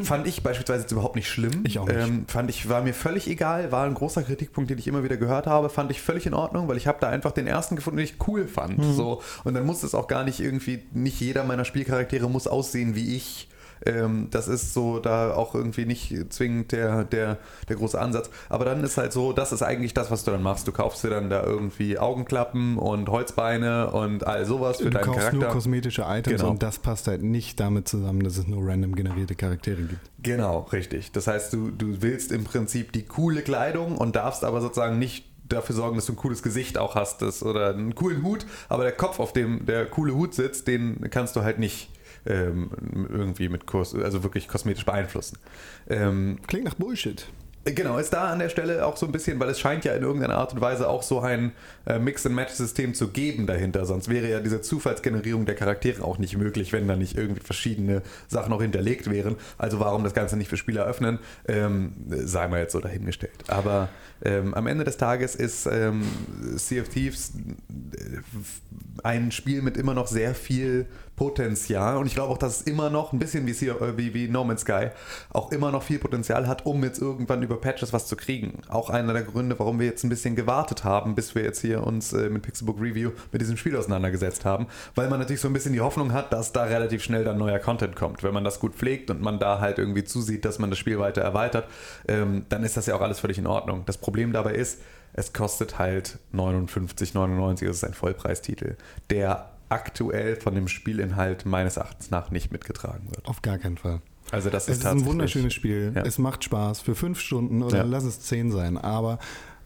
fand 0.03 0.27
ich 0.27 0.43
beispielsweise 0.43 0.81
jetzt 0.81 0.91
überhaupt 0.91 1.15
nicht 1.15 1.29
schlimm. 1.29 1.63
Ich 1.65 1.79
auch 1.79 1.87
nicht. 1.87 1.97
Ähm, 1.97 2.25
fand 2.27 2.49
ich, 2.49 2.69
war 2.69 2.81
mir 2.81 2.93
völlig 2.93 3.27
egal, 3.27 3.71
war 3.71 3.85
ein 3.85 3.93
großer 3.93 4.23
Kritikpunkt, 4.23 4.69
den 4.69 4.77
ich 4.77 4.87
immer 4.87 5.03
wieder 5.03 5.17
gehört 5.17 5.47
habe, 5.47 5.69
fand 5.69 5.89
ich 5.91 6.01
völlig 6.01 6.25
in 6.25 6.33
Ordnung, 6.33 6.67
weil 6.67 6.77
ich 6.77 6.87
habe 6.87 6.97
da 6.99 7.09
einfach 7.09 7.31
den 7.31 7.47
ersten 7.47 7.75
gefunden, 7.75 7.97
den 7.97 8.05
ich 8.05 8.15
cool 8.27 8.47
fand. 8.47 8.79
Mhm. 8.79 8.93
So. 8.93 9.21
Und 9.43 9.53
dann 9.53 9.65
muss 9.65 9.83
es 9.83 9.95
auch 9.95 10.07
gar 10.07 10.23
nicht 10.23 10.39
irgendwie, 10.39 10.83
nicht 10.93 11.19
jeder 11.19 11.43
meiner 11.43 11.65
Spielcharaktere 11.65 12.29
muss 12.29 12.47
aussehen 12.47 12.95
wie 12.95 13.15
ich. 13.15 13.49
Ähm, 13.85 14.27
das 14.31 14.47
ist 14.47 14.73
so 14.73 14.99
da 14.99 15.33
auch 15.33 15.55
irgendwie 15.55 15.85
nicht 15.85 16.13
zwingend 16.33 16.71
der, 16.71 17.03
der, 17.03 17.37
der 17.69 17.75
große 17.75 17.99
Ansatz. 17.99 18.29
Aber 18.49 18.65
dann 18.65 18.83
ist 18.83 18.97
halt 18.97 19.13
so, 19.13 19.33
das 19.33 19.51
ist 19.51 19.61
eigentlich 19.61 19.93
das, 19.93 20.11
was 20.11 20.23
du 20.23 20.31
dann 20.31 20.43
machst. 20.43 20.67
Du 20.67 20.71
kaufst 20.71 21.03
dir 21.03 21.09
dann 21.09 21.29
da 21.29 21.43
irgendwie 21.43 21.97
Augenklappen 21.99 22.77
und 22.77 23.09
Holzbeine 23.09 23.91
und 23.91 24.25
all 24.25 24.45
sowas 24.45 24.77
für 24.77 24.85
Du 24.85 24.89
deinen 24.91 25.03
kaufst 25.05 25.19
Charakter. 25.19 25.37
nur 25.39 25.47
kosmetische 25.47 26.03
Items 26.07 26.37
Genau. 26.41 26.51
und 26.51 26.63
das 26.63 26.79
passt 26.79 27.07
halt 27.07 27.21
nicht 27.23 27.59
damit 27.59 27.87
zusammen, 27.87 28.23
dass 28.23 28.37
es 28.37 28.47
nur 28.47 28.67
random 28.67 28.95
generierte 28.95 29.35
Charaktere 29.35 29.81
gibt. 29.83 30.01
Genau, 30.23 30.61
richtig. 30.71 31.11
Das 31.11 31.27
heißt, 31.27 31.53
du, 31.53 31.69
du 31.71 32.01
willst 32.01 32.31
im 32.31 32.43
Prinzip 32.43 32.91
die 32.91 33.03
coole 33.03 33.41
Kleidung 33.41 33.97
und 33.97 34.15
darfst 34.15 34.43
aber 34.43 34.61
sozusagen 34.61 34.99
nicht 34.99 35.25
dafür 35.47 35.75
sorgen, 35.75 35.95
dass 35.95 36.05
du 36.07 36.13
ein 36.13 36.17
cooles 36.17 36.43
Gesicht 36.43 36.77
auch 36.77 36.95
hast 36.95 37.21
das, 37.21 37.41
oder 37.41 37.69
einen 37.69 37.95
coolen 37.95 38.21
Hut, 38.23 38.45
aber 38.67 38.83
der 38.83 38.91
Kopf, 38.91 39.19
auf 39.19 39.31
dem 39.31 39.65
der 39.65 39.85
coole 39.85 40.13
Hut 40.13 40.33
sitzt, 40.33 40.67
den 40.67 41.09
kannst 41.09 41.35
du 41.37 41.43
halt 41.43 41.57
nicht 41.59 41.89
ähm, 42.27 42.69
irgendwie 43.09 43.49
mit 43.49 43.65
Kurs, 43.65 43.95
also 43.95 44.23
wirklich 44.23 44.47
kosmetisch 44.47 44.85
beeinflussen. 44.85 45.37
Ähm, 45.89 46.39
Klingt 46.47 46.65
nach 46.65 46.75
Bullshit. 46.75 47.27
Genau, 47.75 47.97
ist 47.97 48.13
da 48.13 48.31
an 48.31 48.39
der 48.39 48.49
Stelle 48.49 48.85
auch 48.85 48.97
so 48.97 49.05
ein 49.05 49.11
bisschen, 49.11 49.39
weil 49.39 49.49
es 49.49 49.59
scheint 49.59 49.83
ja 49.83 49.93
in 49.93 50.03
irgendeiner 50.03 50.35
Art 50.35 50.53
und 50.53 50.61
Weise 50.61 50.87
auch 50.87 51.03
so 51.03 51.19
ein 51.19 51.51
äh, 51.85 51.99
Mix-and-Match-System 51.99 52.93
zu 52.93 53.09
geben 53.09 53.45
dahinter. 53.45 53.85
Sonst 53.85 54.09
wäre 54.09 54.29
ja 54.29 54.39
diese 54.39 54.61
Zufallsgenerierung 54.61 55.45
der 55.45 55.55
Charaktere 55.55 56.03
auch 56.03 56.17
nicht 56.17 56.37
möglich, 56.37 56.71
wenn 56.71 56.87
da 56.87 56.95
nicht 56.95 57.17
irgendwie 57.17 57.41
verschiedene 57.41 58.03
Sachen 58.27 58.53
auch 58.53 58.61
hinterlegt 58.61 59.09
wären. 59.09 59.35
Also 59.57 59.79
warum 59.79 60.03
das 60.03 60.13
Ganze 60.13 60.37
nicht 60.37 60.49
für 60.49 60.57
Spieler 60.57 60.85
öffnen, 60.85 61.19
ähm, 61.47 61.93
sei 62.07 62.47
mal 62.47 62.61
jetzt 62.61 62.71
so 62.71 62.79
dahingestellt. 62.79 63.43
Aber 63.47 63.89
ähm, 64.23 64.53
am 64.53 64.67
Ende 64.67 64.83
des 64.83 64.97
Tages 64.97 65.35
ist 65.35 65.67
ähm, 65.67 66.03
Sea 66.55 66.81
of 66.81 66.89
Thieves 66.89 67.33
äh, 67.95 68.16
ein 69.03 69.31
Spiel 69.31 69.61
mit 69.61 69.77
immer 69.77 69.93
noch 69.93 70.07
sehr 70.07 70.35
viel 70.35 70.87
Potenzial 71.17 71.97
und 71.97 72.05
ich 72.05 72.13
glaube 72.13 72.31
auch, 72.31 72.37
dass 72.37 72.59
es 72.59 72.67
immer 72.67 72.91
noch 72.91 73.11
ein 73.11 73.17
bisschen 73.17 73.47
wie, 73.47 73.53
sea, 73.53 73.75
äh, 73.77 73.97
wie, 73.97 74.13
wie 74.13 74.27
No 74.27 74.43
Man's 74.43 74.61
Sky 74.61 74.89
auch 75.31 75.51
immer 75.51 75.71
noch 75.71 75.81
viel 75.81 75.97
Potenzial 75.97 76.47
hat, 76.47 76.67
um 76.67 76.83
jetzt 76.83 77.01
irgendwann 77.01 77.41
über 77.41 77.59
Patches 77.59 77.91
was 77.91 78.05
zu 78.05 78.15
kriegen. 78.15 78.61
Auch 78.69 78.91
einer 78.91 79.13
der 79.13 79.23
Gründe, 79.23 79.57
warum 79.57 79.79
wir 79.79 79.87
jetzt 79.87 80.03
ein 80.03 80.09
bisschen 80.09 80.35
gewartet 80.35 80.83
haben, 80.83 81.15
bis 81.15 81.33
wir 81.33 81.41
jetzt 81.41 81.59
hier 81.59 81.85
uns 81.85 82.13
äh, 82.13 82.29
mit 82.29 82.43
Pixelbook 82.43 82.79
Review 82.79 83.11
mit 83.31 83.41
diesem 83.41 83.57
Spiel 83.57 83.75
auseinandergesetzt 83.75 84.45
haben, 84.45 84.67
weil 84.93 85.09
man 85.09 85.19
natürlich 85.19 85.41
so 85.41 85.47
ein 85.47 85.53
bisschen 85.53 85.73
die 85.73 85.81
Hoffnung 85.81 86.13
hat, 86.13 86.31
dass 86.31 86.53
da 86.53 86.65
relativ 86.65 87.03
schnell 87.03 87.23
dann 87.23 87.39
neuer 87.39 87.57
Content 87.57 87.95
kommt. 87.95 88.21
Wenn 88.21 88.33
man 88.33 88.43
das 88.43 88.59
gut 88.59 88.75
pflegt 88.75 89.09
und 89.09 89.19
man 89.19 89.39
da 89.39 89.59
halt 89.59 89.79
irgendwie 89.79 90.03
zusieht, 90.03 90.45
dass 90.45 90.59
man 90.59 90.69
das 90.69 90.77
Spiel 90.77 90.99
weiter 90.99 91.21
erweitert, 91.21 91.67
ähm, 92.07 92.45
dann 92.49 92.63
ist 92.63 92.77
das 92.77 92.85
ja 92.85 92.95
auch 92.95 93.01
alles 93.01 93.19
völlig 93.19 93.39
in 93.39 93.47
Ordnung. 93.47 93.81
Das 93.87 93.97
Problem 93.97 94.33
dabei 94.33 94.53
ist, 94.53 94.81
es 95.17 95.33
kostet 95.33 95.77
halt 95.79 96.19
59,99, 96.33 97.65
das 97.65 97.77
ist 97.77 97.83
ein 97.83 97.93
Vollpreistitel, 97.93 98.77
der 99.09 99.51
aktuell 99.67 100.37
von 100.37 100.55
dem 100.55 100.69
Spielinhalt 100.69 101.45
meines 101.45 101.75
Erachtens 101.75 102.09
nach 102.11 102.31
nicht 102.31 102.53
mitgetragen 102.53 103.09
wird. 103.09 103.25
Auf 103.25 103.41
gar 103.41 103.57
keinen 103.57 103.77
Fall. 103.77 104.01
Also 104.31 104.49
das 104.49 104.63
Es 104.67 104.75
ist 104.75 104.79
ist 104.79 104.85
ein 104.85 105.05
wunderschönes 105.05 105.53
Spiel. 105.53 105.91
Ja. 105.95 106.03
Es 106.03 106.17
macht 106.17 106.43
Spaß 106.43 106.81
für 106.81 106.95
fünf 106.95 107.19
Stunden 107.19 107.63
oder 107.63 107.77
Ja. 107.79 107.83
lass 107.83 108.03
es 108.05 108.21
zehn 108.21 108.51
sein. 108.51 108.77
Aber 108.77 109.19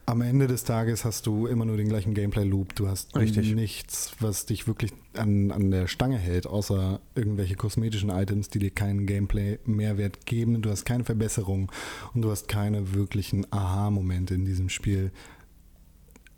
am 0.08 0.22
Ende 0.22 0.48
des 0.48 0.64
Tages 0.64 1.06
hast 1.06 1.28
du 1.28 1.46
immer 1.48 1.66
nur 1.66 1.78
den 1.78 1.88
gleichen 1.88 2.14
Gameplay-Loop. 2.14 2.76
Du 2.76 2.88
hast 2.88 3.16
Richtig. 3.16 3.54
nichts, 3.54 4.12
was 4.20 4.46
dich 4.46 4.68
wirklich 4.68 4.92
an, 5.16 5.52
an 5.52 5.70
der 5.72 5.88
Stange 5.88 6.18
hält, 6.18 6.48
außer 6.48 7.00
irgendwelche 7.16 7.56
kosmetischen 7.56 8.10
Items, 8.10 8.50
die 8.50 8.60
dir 8.60 8.72
keinen 8.72 9.06
Gameplay-Mehrwert 9.06 10.26
geben. 10.26 10.62
Du 10.62 10.70
hast 10.70 10.86
keine 10.86 11.04
Verbesserung 11.04 11.72
und 12.14 12.24
du 12.24 12.32
hast 12.32 12.48
keine 12.48 12.94
wirklichen 12.94 13.46
Aha-Momente 13.52 14.34
in 14.34 14.46
diesem 14.46 14.70
Spiel, 14.70 15.12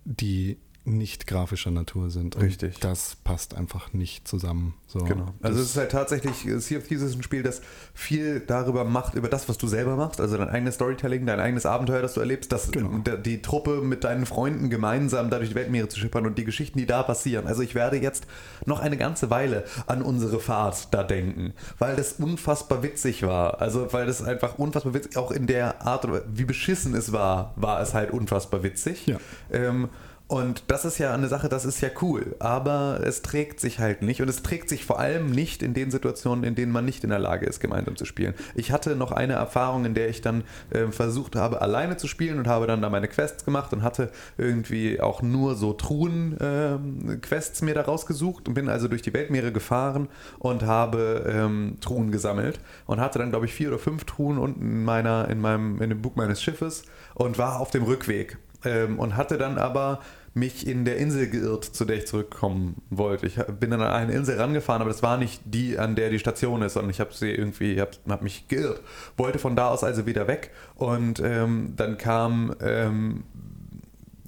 die 0.04 0.56
nicht 0.86 1.26
grafischer 1.26 1.70
Natur 1.70 2.10
sind. 2.10 2.36
Und 2.36 2.42
Richtig. 2.42 2.78
Das 2.80 3.16
passt 3.24 3.54
einfach 3.54 3.94
nicht 3.94 4.28
zusammen. 4.28 4.74
So, 4.86 4.98
Genau. 4.98 5.32
Also 5.40 5.60
es 5.62 5.70
ist 5.70 5.76
halt 5.78 5.90
tatsächlich, 5.92 6.46
Sea 6.58 6.76
of 6.78 6.86
Thieves 6.86 7.02
ist 7.02 7.16
ein 7.16 7.22
Spiel, 7.22 7.42
das 7.42 7.62
viel 7.94 8.40
darüber 8.40 8.84
macht, 8.84 9.14
über 9.14 9.28
das, 9.30 9.48
was 9.48 9.56
du 9.56 9.66
selber 9.66 9.96
machst, 9.96 10.20
also 10.20 10.36
dein 10.36 10.48
eigenes 10.50 10.74
Storytelling, 10.74 11.24
dein 11.24 11.40
eigenes 11.40 11.64
Abenteuer, 11.64 12.02
das 12.02 12.12
du 12.14 12.20
erlebst, 12.20 12.52
das, 12.52 12.70
Genau. 12.70 12.98
der- 12.98 13.16
die 13.16 13.40
Truppe 13.40 13.80
mit 13.80 14.04
deinen 14.04 14.26
Freunden 14.26 14.68
gemeinsam 14.68 15.30
dadurch 15.30 15.48
die 15.48 15.54
Weltmeere 15.54 15.88
zu 15.88 15.98
schippern 15.98 16.26
und 16.26 16.36
die 16.36 16.44
Geschichten, 16.44 16.78
die 16.78 16.86
da 16.86 17.02
passieren. 17.02 17.46
Also 17.46 17.62
ich 17.62 17.74
werde 17.74 17.96
jetzt 17.96 18.26
noch 18.66 18.80
eine 18.80 18.98
ganze 18.98 19.30
Weile 19.30 19.64
an 19.86 20.02
unsere 20.02 20.38
Fahrt 20.38 20.92
da 20.92 21.02
denken, 21.02 21.54
weil 21.78 21.96
das 21.96 22.14
unfassbar 22.14 22.82
witzig 22.82 23.22
war. 23.22 23.60
Also 23.62 23.90
weil 23.94 24.04
das 24.06 24.22
einfach 24.22 24.58
unfassbar 24.58 24.92
witzig, 24.92 25.16
auch 25.16 25.30
in 25.30 25.46
der 25.46 25.80
Art, 25.86 26.06
wie 26.32 26.44
beschissen 26.44 26.94
es 26.94 27.10
war, 27.10 27.54
war 27.56 27.80
es 27.80 27.94
halt 27.94 28.10
unfassbar 28.10 28.62
witzig. 28.62 29.06
Ja. 29.06 29.16
Ähm, 29.50 29.88
und 30.26 30.64
das 30.68 30.86
ist 30.86 30.96
ja 30.96 31.12
eine 31.12 31.28
Sache, 31.28 31.50
das 31.50 31.66
ist 31.66 31.82
ja 31.82 31.90
cool, 32.00 32.34
aber 32.38 33.00
es 33.04 33.20
trägt 33.20 33.60
sich 33.60 33.78
halt 33.78 34.00
nicht. 34.00 34.22
Und 34.22 34.28
es 34.28 34.42
trägt 34.42 34.70
sich 34.70 34.86
vor 34.86 34.98
allem 34.98 35.30
nicht 35.30 35.62
in 35.62 35.74
den 35.74 35.90
Situationen, 35.90 36.44
in 36.44 36.54
denen 36.54 36.72
man 36.72 36.86
nicht 36.86 37.04
in 37.04 37.10
der 37.10 37.18
Lage 37.18 37.44
ist, 37.44 37.60
gemeinsam 37.60 37.94
zu 37.96 38.06
spielen. 38.06 38.32
Ich 38.54 38.72
hatte 38.72 38.96
noch 38.96 39.12
eine 39.12 39.34
Erfahrung, 39.34 39.84
in 39.84 39.92
der 39.92 40.08
ich 40.08 40.22
dann 40.22 40.44
äh, 40.70 40.86
versucht 40.86 41.36
habe, 41.36 41.60
alleine 41.60 41.98
zu 41.98 42.08
spielen 42.08 42.38
und 42.38 42.48
habe 42.48 42.66
dann 42.66 42.80
da 42.80 42.88
meine 42.88 43.06
Quests 43.06 43.44
gemacht 43.44 43.74
und 43.74 43.82
hatte 43.82 44.10
irgendwie 44.38 44.98
auch 44.98 45.20
nur 45.20 45.56
so 45.56 45.74
Truhen-Quests 45.74 47.60
mir 47.60 47.74
da 47.74 47.82
rausgesucht 47.82 48.48
und 48.48 48.54
bin 48.54 48.70
also 48.70 48.88
durch 48.88 49.02
die 49.02 49.12
Weltmeere 49.12 49.52
gefahren 49.52 50.08
und 50.38 50.62
habe 50.62 51.30
ähm, 51.30 51.76
Truhen 51.82 52.10
gesammelt 52.10 52.60
und 52.86 52.98
hatte 52.98 53.18
dann, 53.18 53.28
glaube 53.28 53.44
ich, 53.44 53.52
vier 53.52 53.68
oder 53.68 53.78
fünf 53.78 54.04
Truhen 54.04 54.38
unten 54.38 54.62
in, 54.62 54.84
meiner, 54.84 55.28
in, 55.28 55.42
meinem, 55.42 55.82
in 55.82 55.90
dem 55.90 56.00
Bug 56.00 56.16
meines 56.16 56.42
Schiffes 56.42 56.84
und 57.14 57.36
war 57.36 57.60
auf 57.60 57.70
dem 57.70 57.82
Rückweg 57.82 58.38
ähm, 58.64 58.98
und 58.98 59.16
hatte 59.16 59.38
dann 59.38 59.58
aber 59.58 60.00
mich 60.34 60.66
in 60.66 60.84
der 60.84 60.96
Insel 60.96 61.28
geirrt, 61.28 61.64
zu 61.64 61.84
der 61.84 61.96
ich 61.96 62.06
zurückkommen 62.06 62.82
wollte. 62.90 63.26
Ich 63.26 63.36
bin 63.36 63.70
dann 63.70 63.80
an 63.80 63.92
eine 63.92 64.12
Insel 64.12 64.36
rangefahren, 64.40 64.82
aber 64.82 64.90
das 64.90 65.02
war 65.02 65.16
nicht 65.16 65.40
die, 65.44 65.78
an 65.78 65.94
der 65.94 66.10
die 66.10 66.18
Station 66.18 66.62
ist, 66.62 66.74
sondern 66.74 66.90
ich 66.90 66.98
habe 66.98 67.14
sie 67.14 67.30
irgendwie, 67.30 67.80
habe 67.80 67.92
hab 68.08 68.22
mich 68.22 68.48
geirrt. 68.48 68.80
Wollte 69.16 69.38
von 69.38 69.54
da 69.54 69.68
aus 69.68 69.84
also 69.84 70.06
wieder 70.06 70.26
weg 70.26 70.50
und 70.74 71.20
ähm, 71.20 71.74
dann 71.76 71.98
kam, 71.98 72.54
ähm, 72.60 73.22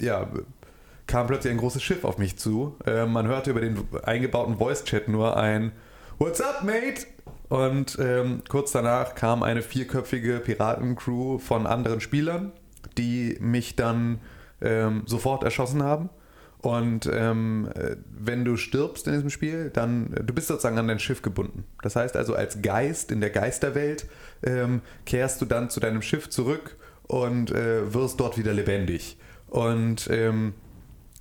ja, 0.01 0.29
kam 1.09 1.27
plötzlich 1.27 1.53
ein 1.53 1.59
großes 1.59 1.83
Schiff 1.83 2.05
auf 2.05 2.18
mich 2.18 2.38
zu. 2.38 2.77
Äh, 2.87 3.07
man 3.07 3.27
hörte 3.27 3.51
über 3.51 3.61
den 3.61 3.77
eingebauten 4.05 4.59
Voice-Chat 4.59 5.09
nur 5.09 5.37
ein 5.37 5.72
What's 6.18 6.40
up, 6.40 6.62
mate? 6.62 7.07
Und 7.49 7.99
ähm, 8.01 8.42
kurz 8.49 8.72
danach 8.72 9.14
kam 9.14 9.42
eine 9.42 9.62
vierköpfige 9.62 10.40
Piratencrew 10.40 11.38
von 11.38 11.66
anderen 11.66 12.01
Spielern, 12.01 12.53
die 12.98 13.37
mich 13.40 13.76
dann 13.76 14.20
ähm, 14.61 15.02
sofort 15.06 15.44
erschossen 15.44 15.82
haben. 15.82 16.11
Und 16.62 17.09
ähm, 17.12 17.68
äh, 17.74 17.96
wenn 18.11 18.44
du 18.44 18.56
stirbst 18.56 19.06
in 19.06 19.12
diesem 19.12 19.30
Spiel, 19.30 19.70
dann 19.70 20.11
du 20.11 20.35
bist 20.35 20.48
sozusagen 20.48 20.78
an 20.78 20.88
dein 20.88 20.98
Schiff 20.98 21.22
gebunden. 21.22 21.64
Das 21.82 21.94
heißt 21.96 22.16
also 22.16 22.35
als 22.35 22.62
Geist 22.62 23.12
in 23.12 23.20
der 23.20 23.30
Geisterwelt 23.30 24.06
ähm, 24.42 24.80
kehrst 25.04 25.40
du 25.40 25.44
dann 25.44 25.70
zu 25.70 25.80
deinem 25.80 26.02
Schiff 26.02 26.28
zurück 26.28 26.76
und 27.06 27.52
äh, 27.52 27.94
wirst 27.94 28.18
dort 28.18 28.37
wieder 28.37 28.52
lebendig. 28.52 29.16
Und 29.48 30.09
ähm, 30.11 30.54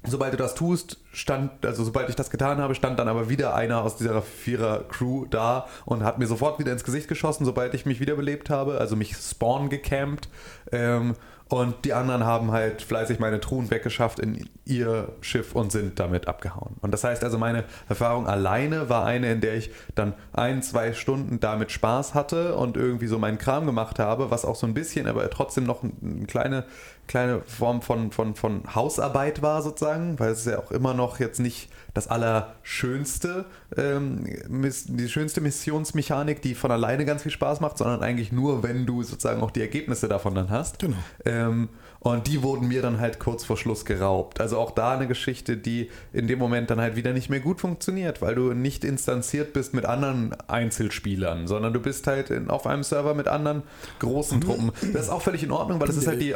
sobald 0.03 0.33
du 0.33 0.37
das 0.37 0.55
tust, 0.55 0.99
stand, 1.11 1.65
also 1.65 1.83
sobald 1.83 2.09
ich 2.09 2.15
das 2.15 2.29
getan 2.29 2.57
habe, 2.57 2.75
stand 2.75 2.97
dann 2.99 3.07
aber 3.07 3.29
wieder 3.29 3.55
einer 3.55 3.81
aus 3.81 3.97
dieser 3.97 4.21
Vierer-Crew 4.21 5.25
da 5.29 5.67
und 5.85 6.03
hat 6.03 6.17
mir 6.17 6.27
sofort 6.27 6.59
wieder 6.59 6.71
ins 6.71 6.83
Gesicht 6.83 7.07
geschossen, 7.07 7.45
sobald 7.45 7.73
ich 7.73 7.85
mich 7.85 7.99
wiederbelebt 7.99 8.49
habe, 8.49 8.79
also 8.79 8.95
mich 8.95 9.15
spawn 9.15 9.69
gecampt. 9.69 10.29
Ähm, 10.71 11.15
und 11.47 11.85
die 11.85 11.93
anderen 11.93 12.23
haben 12.23 12.51
halt 12.51 12.81
fleißig 12.81 13.19
meine 13.19 13.39
Truhen 13.39 13.69
weggeschafft 13.69 14.19
in 14.19 14.49
ihr 14.65 15.09
Schiff 15.21 15.53
und 15.53 15.71
sind 15.71 15.99
damit 15.99 16.27
abgehauen. 16.27 16.77
Und 16.81 16.91
das 16.91 17.03
heißt 17.03 17.23
also, 17.23 17.37
meine 17.37 17.65
Erfahrung 17.87 18.27
alleine 18.27 18.89
war 18.89 19.05
eine, 19.05 19.31
in 19.31 19.41
der 19.41 19.55
ich 19.55 19.69
dann 19.93 20.15
ein, 20.33 20.63
zwei 20.63 20.93
Stunden 20.93 21.39
damit 21.39 21.71
Spaß 21.71 22.15
hatte 22.15 22.55
und 22.55 22.77
irgendwie 22.77 23.05
so 23.05 23.19
meinen 23.19 23.37
Kram 23.37 23.67
gemacht 23.67 23.99
habe, 23.99 24.31
was 24.31 24.43
auch 24.43 24.55
so 24.55 24.65
ein 24.65 24.73
bisschen, 24.73 25.05
aber 25.05 25.29
trotzdem 25.29 25.65
noch 25.65 25.83
eine 25.83 26.25
kleine, 26.25 26.65
kleine 27.07 27.41
Form 27.45 27.81
von, 27.81 28.11
von, 28.11 28.35
von 28.35 28.63
Hausarbeit 28.73 29.41
war 29.41 29.61
sozusagen, 29.61 30.19
weil 30.19 30.31
es 30.31 30.45
ja 30.45 30.59
auch 30.59 30.71
immer 30.71 30.93
noch 30.93 31.19
jetzt 31.19 31.39
nicht 31.39 31.69
das 31.93 32.07
allerschönste, 32.07 33.45
ähm, 33.77 34.25
die 34.47 35.09
schönste 35.09 35.39
Missionsmechanik, 35.41 36.41
die 36.41 36.53
von 36.53 36.71
alleine 36.71 37.05
ganz 37.05 37.23
viel 37.23 37.31
Spaß 37.31 37.61
macht, 37.61 37.77
sondern 37.77 38.03
eigentlich 38.03 38.31
nur, 38.31 38.63
wenn 38.63 38.85
du 38.85 39.01
sozusagen 39.01 39.41
auch 39.41 39.51
die 39.51 39.61
Ergebnisse 39.61 40.07
davon 40.07 40.35
dann 40.35 40.49
hast. 40.49 40.79
Genau. 40.79 40.97
Ähm, 41.23 41.69
und 42.05 42.27
die 42.27 42.43
wurden 42.43 42.67
mir 42.67 42.83
dann 42.83 42.99
halt 42.99 43.17
kurz 43.17 43.43
vor 43.43 43.57
Schluss 43.57 43.83
geraubt. 43.83 44.39
Also 44.39 44.59
auch 44.59 44.69
da 44.69 44.91
eine 44.91 45.07
Geschichte, 45.07 45.57
die 45.57 45.89
in 46.13 46.27
dem 46.27 46.37
Moment 46.37 46.69
dann 46.69 46.79
halt 46.79 46.95
wieder 46.95 47.13
nicht 47.13 47.31
mehr 47.31 47.39
gut 47.39 47.59
funktioniert, 47.59 48.21
weil 48.21 48.35
du 48.35 48.53
nicht 48.53 48.83
instanziert 48.83 49.53
bist 49.53 49.73
mit 49.73 49.85
anderen 49.85 50.35
Einzelspielern, 50.47 51.47
sondern 51.47 51.73
du 51.73 51.79
bist 51.79 52.05
halt 52.05 52.29
in, 52.29 52.51
auf 52.51 52.67
einem 52.67 52.83
Server 52.83 53.15
mit 53.15 53.27
anderen 53.27 53.63
großen 53.97 54.39
Truppen. 54.39 54.71
Das 54.93 55.05
ist 55.05 55.09
auch 55.09 55.23
völlig 55.23 55.41
in 55.41 55.51
Ordnung, 55.51 55.79
weil 55.79 55.87
das 55.87 55.97
ist 55.97 56.05
halt 56.05 56.21
die 56.21 56.35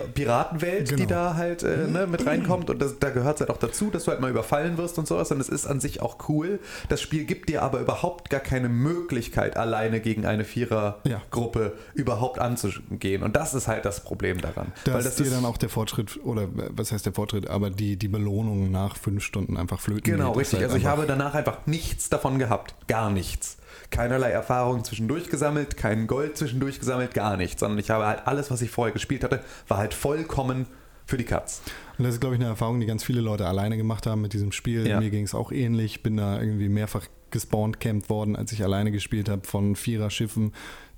Piratenwelt, 0.60 0.90
genau. 0.90 1.02
die 1.02 1.08
da 1.08 1.36
halt 1.36 1.64
äh, 1.64 1.88
ne, 1.88 2.08
mit 2.08 2.26
reinkommt 2.26 2.70
und 2.70 2.82
das, 2.82 3.00
da 3.00 3.10
gehört 3.10 3.36
es 3.36 3.42
halt 3.42 3.50
auch 3.50 3.58
dazu, 3.58 3.90
dass 3.90 4.06
du 4.06 4.12
halt 4.12 4.22
mal 4.22 4.30
überfallen 4.30 4.78
wirst 4.78 4.98
und 4.98 5.08
sowas 5.08 5.32
und 5.32 5.40
es 5.40 5.50
ist 5.50 5.66
an 5.66 5.80
sich 5.80 6.02
auch 6.02 6.30
cool. 6.30 6.60
Das 6.90 7.02
Spiel 7.02 7.26
gibt 7.26 7.50
dir 7.50 7.64
aber 7.64 7.80
überhaupt 7.80 8.30
gar 8.30 8.40
keine 8.40 8.70
Möglichkeit, 8.70 9.58
alleine 9.58 10.00
gegen 10.00 10.26
eine 10.26 10.44
Vierergruppe 10.44 11.74
ja. 11.76 11.94
überhaupt 11.94 12.40
anzugehen 12.40 13.24
und 13.24 13.36
das 13.36 13.54
ist 13.54 13.68
halt 13.68 13.86
das 13.86 14.04
Problem 14.04 14.42
daran. 14.42 14.72
Das 14.86 14.94
weil 14.94 15.04
das 15.04 15.16
dir 15.16 15.30
dann 15.30 15.46
auch 15.46 15.58
der 15.58 15.70
Fortschritt, 15.70 16.20
oder 16.24 16.48
was 16.54 16.92
heißt 16.92 17.06
der 17.06 17.14
Fortschritt, 17.14 17.50
aber 17.50 17.70
die, 17.70 17.98
die 17.98 18.08
Belohnung 18.08 18.72
nach 18.72 18.96
fünf 18.96 19.24
Stunden 19.24 19.58
einfach 19.58 19.80
flöten. 19.80 20.04
Genau, 20.04 20.32
richtig. 20.34 20.60
Halt 20.60 20.70
also 20.70 20.78
ich 20.78 20.86
habe 20.86 21.06
danach 21.06 21.34
einfach 21.34 21.66
nichts 21.66 22.10
davon 22.10 22.40
gehabt. 22.40 22.76
Gar 22.88 23.10
nichts. 23.10 23.58
Keinerlei 23.90 24.30
Erfahrung 24.32 24.84
zwischendurch 24.84 25.30
gesammelt, 25.30 25.78
kein 25.78 26.08
Gold 26.08 26.38
zwischendurch 26.38 26.80
gesammelt, 26.80 27.14
gar 27.14 27.38
nichts. 27.38 27.60
Sondern 27.60 27.80
ich 27.80 27.90
habe 27.90 28.06
halt 28.06 28.28
alles, 28.28 28.52
was 28.52 28.62
ich 28.62 28.72
vorher 28.72 28.94
gespielt 28.94 29.24
hatte, 29.24 29.42
war 29.68 29.78
halt 29.78 29.94
vollkommen 29.94 30.68
für 31.06 31.18
die 31.18 31.24
Katz. 31.24 31.62
Und 31.98 32.06
das 32.06 32.16
ist, 32.16 32.22
glaube 32.22 32.36
ich, 32.36 32.42
eine 32.42 32.50
Erfahrung, 32.50 32.80
die 32.80 32.86
ganz 32.86 33.04
viele 33.04 33.22
Leute 33.22 33.48
alleine 33.48 33.78
gemacht 33.78 34.06
haben 34.06 34.22
mit 34.22 34.34
diesem 34.34 34.52
Spiel. 34.52 34.88
Ja. 34.88 35.00
Mir 35.00 35.10
ging 35.10 35.24
es 35.24 35.34
auch 35.34 35.52
ähnlich. 35.52 36.04
Bin 36.04 36.18
da 36.18 36.40
irgendwie 36.40 36.70
mehrfach 36.70 37.08
gespawnt 37.32 37.80
campt 37.80 38.10
worden, 38.10 38.36
als 38.36 38.52
ich 38.52 38.64
alleine 38.64 38.92
gespielt 38.92 39.30
habe 39.30 39.46
von 39.46 39.76
vierer 39.76 40.10
Schiffen 40.10 40.54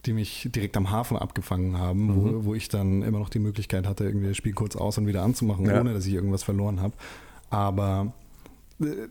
die 0.06 0.14
mich 0.14 0.50
direkt 0.54 0.78
am 0.78 0.90
Hafen 0.90 1.18
abgefangen 1.18 1.78
haben, 1.78 2.08
mhm. 2.08 2.16
wo, 2.16 2.46
wo 2.46 2.56
ich 2.56 2.70
dann 2.70 3.04
immer 3.04 3.20
noch 3.20 3.30
die 3.30 3.40
Möglichkeit 3.40 3.88
hatte, 3.88 4.06
irgendwie 4.06 4.30
das 4.30 4.38
Spiel 4.38 4.54
kurz 4.54 4.76
aus 4.76 4.98
und 4.98 5.08
wieder 5.08 5.22
anzumachen, 5.22 5.66
ja. 5.66 5.80
ohne 5.80 5.94
dass 5.94 6.06
ich 6.06 6.14
irgendwas 6.14 6.44
verloren 6.44 6.82
habe. 6.82 6.94
Aber 7.50 8.14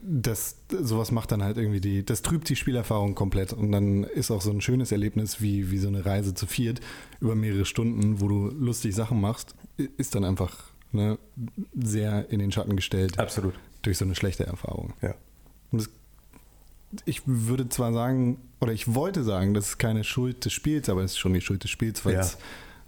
das, 0.03 0.57
sowas 0.69 1.13
macht 1.13 1.33
dann 1.33 1.43
halt 1.43 1.57
irgendwie 1.57 1.81
die, 1.81 2.05
das 2.05 2.23
trübt 2.23 2.49
die 2.49 2.57
Spielerfahrung 2.57 3.15
komplett 3.15 3.53
und 3.53 3.71
dann 3.73 4.05
ist 4.05 4.31
auch 4.31 4.43
so 4.43 4.51
ein 4.51 4.61
schönes 4.61 4.93
Erlebnis 4.93 5.41
wie, 5.41 5.71
wie 5.71 5.79
so 5.79 5.89
eine 5.89 6.05
Reise 6.05 6.35
zu 6.35 6.47
viert 6.47 6.81
über 7.21 7.35
mehrere 7.35 7.65
Stunden, 7.65 8.21
wo 8.21 8.29
du 8.29 8.49
lustig 8.49 8.95
Sachen 8.95 9.21
machst, 9.21 9.55
ist 9.97 10.15
dann 10.15 10.25
einfach 10.25 10.57
ne, 10.93 11.19
sehr 11.75 12.31
in 12.31 12.41
den 12.41 12.53
Schatten 12.53 12.77
gestellt. 12.77 13.19
Absolut. 13.19 13.55
Durch 13.83 13.99
so 13.99 14.05
eine 14.05 14.15
schlechte 14.15 14.47
Erfahrung. 14.47 14.93
Ja. 15.03 15.15
Und 15.71 15.83
das 15.83 15.91
ich 17.05 17.23
würde 17.25 17.69
zwar 17.69 17.93
sagen, 17.93 18.39
oder 18.61 18.73
ich 18.73 18.95
wollte 18.95 19.23
sagen, 19.23 19.55
das 19.55 19.69
ist 19.69 19.79
keine 19.79 20.05
Schuld 20.05 20.45
des 20.45 20.53
Spiels, 20.53 20.89
aber 20.89 21.03
es 21.03 21.13
ist 21.13 21.19
schon 21.19 21.33
die 21.33 21.41
Schuld 21.41 21.63
des 21.63 21.71
Spiels, 21.71 22.05
weil 22.05 22.17
es 22.17 22.37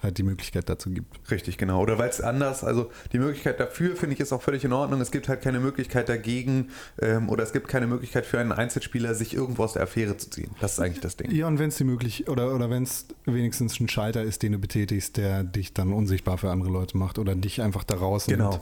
halt 0.03 0.19
die 0.19 0.23
Möglichkeit 0.23 0.69
dazu 0.69 0.91
gibt. 0.91 1.31
Richtig, 1.31 1.59
genau. 1.59 1.81
Oder 1.81 1.99
weil 1.99 2.09
es 2.09 2.21
anders, 2.21 2.65
also 2.65 2.91
die 3.12 3.19
Möglichkeit 3.19 3.61
dafür 3.61 3.97
finde 3.97 4.15
ich 4.15 4.21
ist 4.21 4.33
auch 4.33 4.43
völlig 4.43 4.65
in 4.65 4.73
Ordnung. 4.73 5.01
Es 5.01 5.11
gibt 5.11 5.29
halt 5.29 5.43
keine 5.43 5.61
Möglichkeit 5.61 6.09
dagegen 6.09 6.71
ähm, 7.01 7.29
oder 7.29 7.43
es 7.43 7.53
gibt 7.53 7.69
keine 7.69 7.87
Möglichkeit 7.87 8.27
für 8.27 8.38
einen 8.38 8.53
Einzelspieler, 8.53 9.15
sich 9.15 9.35
irgendwo 9.35 9.65
aus 9.65 9.75
der 9.75 9.83
Affäre 9.83 10.17
zu 10.17 10.31
ziehen. 10.31 10.51
Das 10.61 10.73
ist 10.75 10.81
eigentlich 10.81 11.01
das 11.01 11.17
Ding. 11.17 11.31
Ja, 11.31 11.47
und 11.47 11.59
wenn 11.59 11.69
es 11.69 11.77
die 11.77 11.85
möglich 11.85 12.29
oder, 12.29 12.55
oder 12.55 12.71
wenn 12.71 12.83
es 12.83 13.07
wenigstens 13.25 13.79
ein 13.81 13.88
Schalter 13.88 14.23
ist, 14.23 14.43
den 14.43 14.53
du 14.53 14.59
betätigst, 14.59 15.17
der 15.17 15.45
dich 15.45 15.73
dann 15.75 15.93
unsichtbar 15.93 16.38
für 16.38 16.51
andere 16.51 16.71
Leute 16.71 16.97
macht 16.97 17.19
oder 17.19 17.35
dich 17.35 17.62
einfach 17.62 17.85
daraus 17.85 18.27
genau. 18.27 18.61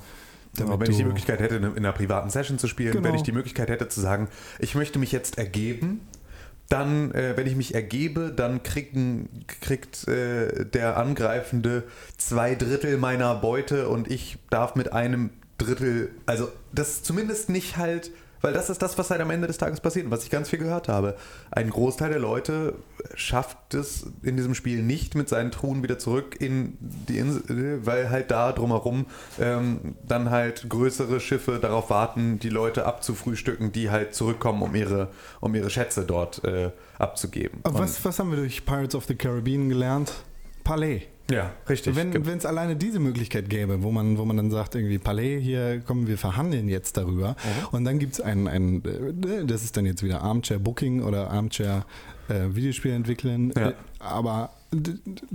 Genau, 0.57 0.81
wenn 0.81 0.90
ich 0.90 0.96
die 0.96 1.05
Möglichkeit 1.05 1.38
hätte, 1.38 1.57
in 1.57 1.64
einer 1.64 1.92
privaten 1.92 2.29
Session 2.29 2.59
zu 2.59 2.66
spielen, 2.66 2.92
genau. 2.92 3.05
wenn 3.05 3.14
ich 3.14 3.22
die 3.22 3.31
Möglichkeit 3.31 3.68
hätte 3.68 3.88
zu 3.88 4.00
sagen, 4.00 4.29
ich 4.59 4.74
möchte 4.74 4.98
mich 4.98 5.12
jetzt 5.12 5.38
ergeben, 5.38 6.00
dann, 6.70 7.12
äh, 7.12 7.37
wenn 7.37 7.46
ich 7.46 7.56
mich 7.56 7.74
ergebe, 7.74 8.33
dann 8.35 8.62
kriegen, 8.62 9.44
kriegt 9.61 10.09
äh, 10.09 10.64
der 10.64 10.96
Angreifende 10.96 11.83
zwei 12.16 12.54
Drittel 12.54 12.96
meiner 12.96 13.35
Beute 13.35 13.88
und 13.88 14.11
ich 14.11 14.38
darf 14.48 14.76
mit 14.76 14.92
einem 14.92 15.30
Drittel, 15.59 16.12
also 16.26 16.48
das 16.72 17.02
zumindest 17.02 17.50
nicht 17.50 17.76
halt 17.76 18.12
weil 18.40 18.53
das 18.53 18.70
ist 18.70 18.83
das, 18.83 18.96
was 18.98 19.11
halt 19.11 19.20
am 19.20 19.31
Ende 19.31 19.46
des 19.46 19.59
Tages 19.59 19.81
passiert 19.81 20.07
und 20.07 20.11
was 20.11 20.24
ich 20.24 20.31
ganz 20.31 20.48
viel 20.48 20.59
gehört 20.59 20.88
habe. 20.88 21.16
Ein 21.50 21.70
Großteil 21.70 22.11
der 22.11 22.18
Leute 22.18 22.74
schafft 23.14 23.74
es 23.74 24.07
in 24.22 24.37
diesem 24.37 24.55
Spiel 24.55 24.83
nicht 24.83 25.14
mit 25.14 25.29
seinen 25.29 25.50
Truhen 25.50 25.83
wieder 25.83 25.98
zurück 25.98 26.37
in 26.40 26.76
die 26.81 27.18
Insel, 27.18 27.85
weil 27.85 28.11
halt 28.11 28.31
da 28.31 28.53
drumherum 28.53 29.07
ähm, 29.38 29.94
dann 30.07 30.31
halt 30.31 30.68
größere 30.68 31.20
Schiffe 31.20 31.59
darauf 31.61 31.90
warten, 31.90 32.38
die 32.38 32.48
Leute 32.48 32.87
abzufrühstücken, 32.87 33.72
die 33.72 33.90
halt 33.90 34.14
zurückkommen, 34.14 34.62
um 34.62 34.74
ihre, 34.74 35.09
um 35.40 35.55
ihre 35.55 35.70
Schätze 35.70 36.05
dort 36.05 36.44
äh, 36.44 36.70
abzugeben. 36.98 37.61
Was, 37.64 38.05
was 38.05 38.18
haben 38.18 38.31
wir 38.31 38.38
durch 38.38 38.64
Pirates 38.64 38.94
of 38.94 39.05
the 39.07 39.14
Caribbean 39.14 39.68
gelernt? 39.68 40.12
Palais. 40.64 41.03
Ja, 41.30 41.52
richtig. 41.68 41.94
Wenn 41.96 42.38
es 42.38 42.46
alleine 42.46 42.76
diese 42.76 42.98
Möglichkeit 42.98 43.48
gäbe, 43.48 43.83
wo 43.83 43.90
man, 43.90 44.18
wo 44.18 44.24
man 44.24 44.37
dann 44.37 44.50
sagt, 44.50 44.74
irgendwie, 44.74 44.98
Palais, 44.98 45.38
hier 45.40 45.80
kommen 45.80 46.06
wir 46.06 46.18
verhandeln 46.18 46.68
jetzt 46.68 46.96
darüber. 46.96 47.30
Mhm. 47.30 47.66
Und 47.72 47.85
dann 47.85 47.98
gibt 47.98 48.14
es 48.14 48.20
ein, 48.20 48.48
ein, 48.48 48.83
äh, 48.85 49.44
das 49.44 49.62
ist 49.62 49.76
dann 49.76 49.87
jetzt 49.87 50.02
wieder 50.02 50.22
Armchair 50.22 50.59
Booking 50.59 51.02
oder 51.02 51.30
Armchair 51.30 51.85
äh, 52.30 52.54
Videospiel 52.54 52.92
entwickeln. 52.92 53.52
Ja. 53.56 53.70
Äh, 53.70 53.74
aber 53.98 54.50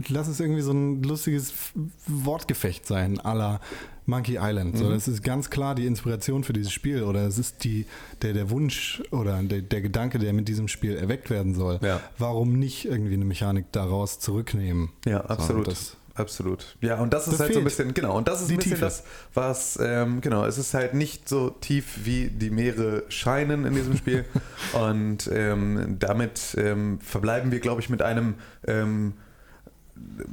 lass 0.08 0.28
es 0.28 0.40
irgendwie 0.40 0.62
so 0.62 0.72
ein 0.72 1.04
lustiges 1.04 1.54
Wortgefecht 2.08 2.88
sein, 2.88 3.20
aller 3.20 3.60
Monkey 4.06 4.38
Island. 4.40 4.78
So, 4.78 4.86
mhm. 4.86 4.92
das 4.92 5.08
ist 5.08 5.24
ganz 5.24 5.50
klar 5.50 5.76
die 5.76 5.86
Inspiration 5.86 6.44
für 6.44 6.54
dieses 6.54 6.72
Spiel 6.72 7.04
oder 7.04 7.26
es 7.26 7.38
ist 7.38 7.64
die, 7.64 7.86
der, 8.22 8.34
der 8.34 8.50
Wunsch 8.50 9.04
oder 9.12 9.42
der, 9.44 9.62
der 9.62 9.82
Gedanke, 9.82 10.20
der 10.20 10.32
mit 10.34 10.48
diesem 10.48 10.68
Spiel 10.68 10.96
erweckt 10.96 11.30
werden 11.30 11.56
soll. 11.56 11.80
Ja. 11.82 12.00
Warum 12.18 12.58
nicht 12.58 12.86
irgendwie 12.86 13.16
eine 13.16 13.26
Mechanik 13.26 13.72
daraus 13.72 14.20
zurücknehmen? 14.20 14.90
Ja, 15.06 15.22
absolut. 15.22 15.76
So, 15.76 15.98
Absolut. 16.16 16.78
Ja, 16.80 16.96
und 16.96 17.14
das 17.14 17.28
ist 17.28 17.34
das 17.34 17.40
halt 17.42 17.48
fehlt. 17.50 17.56
so 17.56 17.60
ein 17.60 17.64
bisschen, 17.66 17.94
genau, 17.94 18.18
und 18.18 18.28
das 18.28 18.42
ist 18.42 18.50
die 18.50 18.54
ein 18.54 18.58
bisschen 18.58 18.72
Tiefe. 18.72 18.86
das, 18.86 19.04
was, 19.34 19.78
ähm, 19.82 20.22
genau, 20.22 20.46
es 20.46 20.58
ist 20.58 20.74
halt 20.74 20.94
nicht 20.94 21.28
so 21.28 21.50
tief, 21.50 22.06
wie 22.06 22.30
die 22.30 22.50
Meere 22.50 23.04
scheinen 23.10 23.66
in 23.66 23.76
diesem 23.76 23.98
Spiel. 23.98 24.26
und 24.74 25.30
ähm, 25.32 25.98
damit 26.00 26.56
ähm, 26.58 27.00
verbleiben 27.02 27.52
wir, 27.52 27.60
glaube 27.60 27.82
ich, 27.82 27.90
mit 27.90 28.02
einem 28.02 28.36
ähm, 28.66 29.14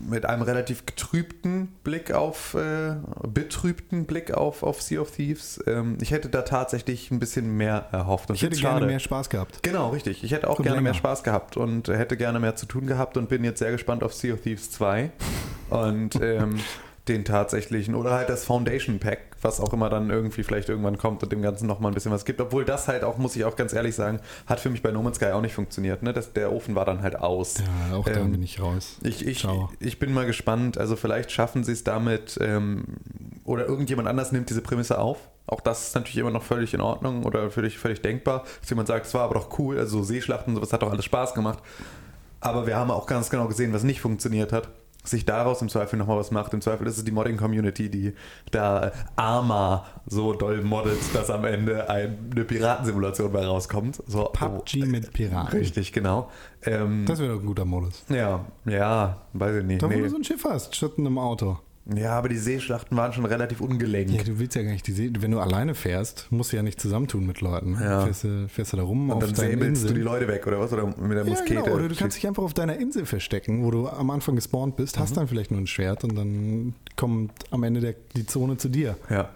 mit 0.09 0.27
einem 0.27 0.43
relativ 0.43 0.87
getrübten 0.87 1.69
Blick 1.85 2.13
auf, 2.13 2.55
äh, 2.55 2.97
betrübten 3.23 4.07
Blick 4.07 4.33
auf, 4.33 4.63
auf 4.63 4.83
Sea 4.83 5.01
of 5.01 5.11
Thieves. 5.11 5.63
Ähm, 5.67 5.99
ich 6.01 6.11
hätte 6.11 6.29
da 6.29 6.43
tatsächlich 6.43 7.11
ein 7.11 7.19
bisschen 7.19 7.57
mehr 7.57 7.87
erhofft. 7.93 8.31
Und 8.31 8.37
ich 8.37 8.43
hätte 8.43 8.57
gerne 8.61 8.87
mehr 8.87 8.99
Spaß 8.99 9.31
gehabt. 9.31 9.63
Genau, 9.63 9.91
richtig. 9.91 10.25
Ich 10.25 10.33
hätte 10.33 10.49
auch 10.49 10.59
und 10.59 10.65
gerne 10.65 10.77
länger. 10.79 10.91
mehr 10.91 10.95
Spaß 10.95 11.23
gehabt 11.23 11.57
und 11.57 11.89
hätte 11.89 12.17
gerne 12.17 12.41
mehr 12.41 12.57
zu 12.57 12.67
tun 12.67 12.87
gehabt 12.87 13.17
und 13.17 13.29
bin 13.29 13.45
jetzt 13.45 13.61
sehr 13.61 13.71
gespannt 13.71 14.03
auf 14.03 14.15
Sea 14.15 14.35
of 14.35 14.41
Thieves 14.41 14.71
2. 14.73 15.11
Und 15.71 16.17
ähm, 16.21 16.59
den 17.09 17.25
tatsächlichen 17.25 17.97
oder 17.97 18.13
halt 18.13 18.29
das 18.29 18.45
Foundation 18.45 19.01
Pack, 19.01 19.19
was 19.41 19.59
auch 19.61 19.73
immer 19.73 19.91
dann 19.91 20.09
irgendwie 20.11 20.45
vielleicht 20.45 20.69
irgendwann 20.69 20.99
kommt 20.99 21.23
und 21.25 21.33
dem 21.33 21.43
Ganzen 21.43 21.67
nochmal 21.67 21.91
ein 21.91 21.95
bisschen 21.95 22.13
was 22.13 22.25
gibt. 22.25 22.41
Obwohl 22.41 22.65
das 22.65 22.87
halt 22.87 23.03
auch, 23.03 23.19
muss 23.19 23.35
ich 23.35 23.45
auch 23.45 23.57
ganz 23.57 23.73
ehrlich 23.73 23.97
sagen, 23.97 24.21
hat 24.47 24.61
für 24.61 24.71
mich 24.71 24.83
bei 24.83 24.93
No 24.93 25.03
Man's 25.03 25.17
Sky 25.17 25.33
auch 25.33 25.41
nicht 25.41 25.55
funktioniert. 25.55 26.05
Ne? 26.05 26.13
Das, 26.13 26.33
der 26.33 26.53
Ofen 26.53 26.77
war 26.77 26.85
dann 26.85 27.03
halt 27.03 27.17
aus. 27.17 27.57
Ja, 27.59 27.97
auch 27.97 28.05
da 28.05 28.21
ähm, 28.21 28.31
bin 28.31 28.43
ich 28.43 28.61
raus. 28.61 28.99
Ich, 29.03 29.27
ich, 29.27 29.47
ich 29.81 29.99
bin 29.99 30.15
mal 30.15 30.27
gespannt. 30.27 30.79
Also 30.79 30.95
vielleicht 30.95 31.33
schaffen 31.33 31.65
sie 31.65 31.73
es 31.73 31.83
damit 31.83 32.39
ähm, 32.41 32.85
oder 33.45 33.67
irgendjemand 33.67 34.07
anders 34.07 34.31
nimmt 34.31 34.49
diese 34.49 34.63
Prämisse 34.63 34.99
auf. 34.99 35.19
Auch 35.47 35.61
das 35.61 35.89
ist 35.89 35.95
natürlich 35.97 36.19
immer 36.19 36.31
noch 36.31 36.45
völlig 36.45 36.73
in 36.73 36.81
Ordnung 36.81 37.25
oder 37.25 37.51
völlig, 37.51 37.79
völlig 37.79 38.01
denkbar. 38.01 38.45
Dass 38.61 38.71
jemand 38.71 38.87
sagt, 38.87 39.07
es 39.07 39.15
war 39.15 39.23
aber 39.23 39.35
doch 39.35 39.59
cool, 39.59 39.77
also 39.77 40.05
Seeschlachten 40.05 40.53
und 40.53 40.57
sowas 40.57 40.73
hat 40.73 40.83
doch 40.83 40.93
alles 40.93 41.05
Spaß 41.05 41.35
gemacht. 41.35 41.59
Aber 42.39 42.69
wir 42.69 42.77
haben 42.77 42.93
auch 42.93 43.07
ganz 43.07 43.29
genau 43.29 43.49
gesehen, 43.49 43.73
was 43.73 43.83
nicht 43.83 44.01
funktioniert 44.01 44.53
hat 44.53 44.69
sich 45.05 45.25
daraus 45.25 45.63
im 45.63 45.69
Zweifel 45.69 45.99
nochmal 45.99 46.19
was 46.19 46.31
macht. 46.31 46.55
Im 46.55 46.61
Zweifel 46.61 46.87
ist 46.87 46.99
es 46.99 47.05
die 47.05 47.13
Modding-Community, 47.13 47.89
die 47.91 48.15
da 48.51 48.93
Arma 49.17 49.87
so 50.07 50.33
doll 50.33 50.63
moddet, 50.63 50.99
dass 51.15 51.31
am 51.31 51.45
Ende 51.45 51.89
eine 51.89 52.45
Piratensimulation 52.45 53.33
bei 53.33 53.45
rauskommt. 53.45 54.03
So, 54.07 54.25
PUBG 54.25 54.83
oh, 54.83 54.87
mit 54.87 55.13
Piraten. 55.13 55.59
Richtig, 55.59 55.93
genau. 55.93 56.31
Ähm, 56.65 57.05
das 57.07 57.19
wäre 57.19 57.35
doch 57.35 57.41
ein 57.41 57.47
guter 57.47 57.65
Modus. 57.65 58.05
Ja, 58.09 58.45
ja, 58.65 59.23
weiß 59.33 59.57
ich 59.57 59.65
nicht. 59.65 59.83
Da, 59.83 59.87
wo 59.87 59.95
nee. 59.95 60.03
du 60.03 60.09
so 60.09 60.17
ein 60.17 60.25
Schiff 60.25 60.45
hast, 60.45 60.77
statt 60.77 60.93
einem 60.99 61.19
Auto. 61.19 61.59
Ja, 61.97 62.11
aber 62.17 62.29
die 62.29 62.37
Seeschlachten 62.37 62.97
waren 62.97 63.13
schon 63.13 63.25
relativ 63.25 63.61
ungelenkt. 63.61 64.13
Ja, 64.13 64.23
du 64.23 64.39
willst 64.39 64.55
ja 64.55 64.63
gar 64.63 64.71
nicht 64.71 64.87
die 64.87 64.93
See. 64.93 65.11
Wenn 65.19 65.33
du 65.33 65.41
alleine 65.41 65.75
fährst, 65.75 66.29
musst 66.31 66.53
du 66.53 66.57
ja 66.57 66.63
nicht 66.63 66.81
zusammentun 66.81 67.27
mit 67.27 67.41
Leuten. 67.41 67.73
Ja. 67.81 68.05
Fährst, 68.05 68.23
du, 68.25 68.49
fährst 68.49 68.73
du 68.73 68.77
da 68.77 68.85
rum 68.85 69.11
und 69.11 69.17
auf 69.17 69.25
dann 69.25 69.35
säbelst 69.35 69.83
Insel. 69.83 69.89
du 69.89 69.95
die 69.95 70.01
Leute 70.03 70.29
weg, 70.29 70.47
oder 70.47 70.61
was? 70.61 70.73
Oder 70.73 70.87
mit 70.87 71.11
der 71.17 71.25
ja, 71.25 71.31
Muskete. 71.31 71.63
genau. 71.63 71.75
Oder 71.75 71.89
du 71.89 71.95
kannst 71.97 72.17
dich 72.17 72.27
einfach 72.29 72.45
auf 72.45 72.55
deiner 72.55 72.77
Insel 72.77 73.05
verstecken, 73.05 73.65
wo 73.65 73.71
du 73.73 73.89
am 73.89 74.11
Anfang 74.11 74.37
gespawnt 74.37 74.77
bist, 74.77 74.97
Mhm. 74.97 75.01
hast 75.03 75.17
dann 75.17 75.27
vielleicht 75.27 75.51
nur 75.51 75.61
ein 75.61 75.67
Schwert 75.67 76.05
und 76.05 76.15
dann 76.17 76.75
kommt 76.95 77.33
am 77.51 77.65
Ende 77.65 77.81
der, 77.81 77.95
die 78.15 78.27
Zone 78.27 78.57
zu 78.59 78.69
dir. 78.69 78.97
Ja. 79.11 79.31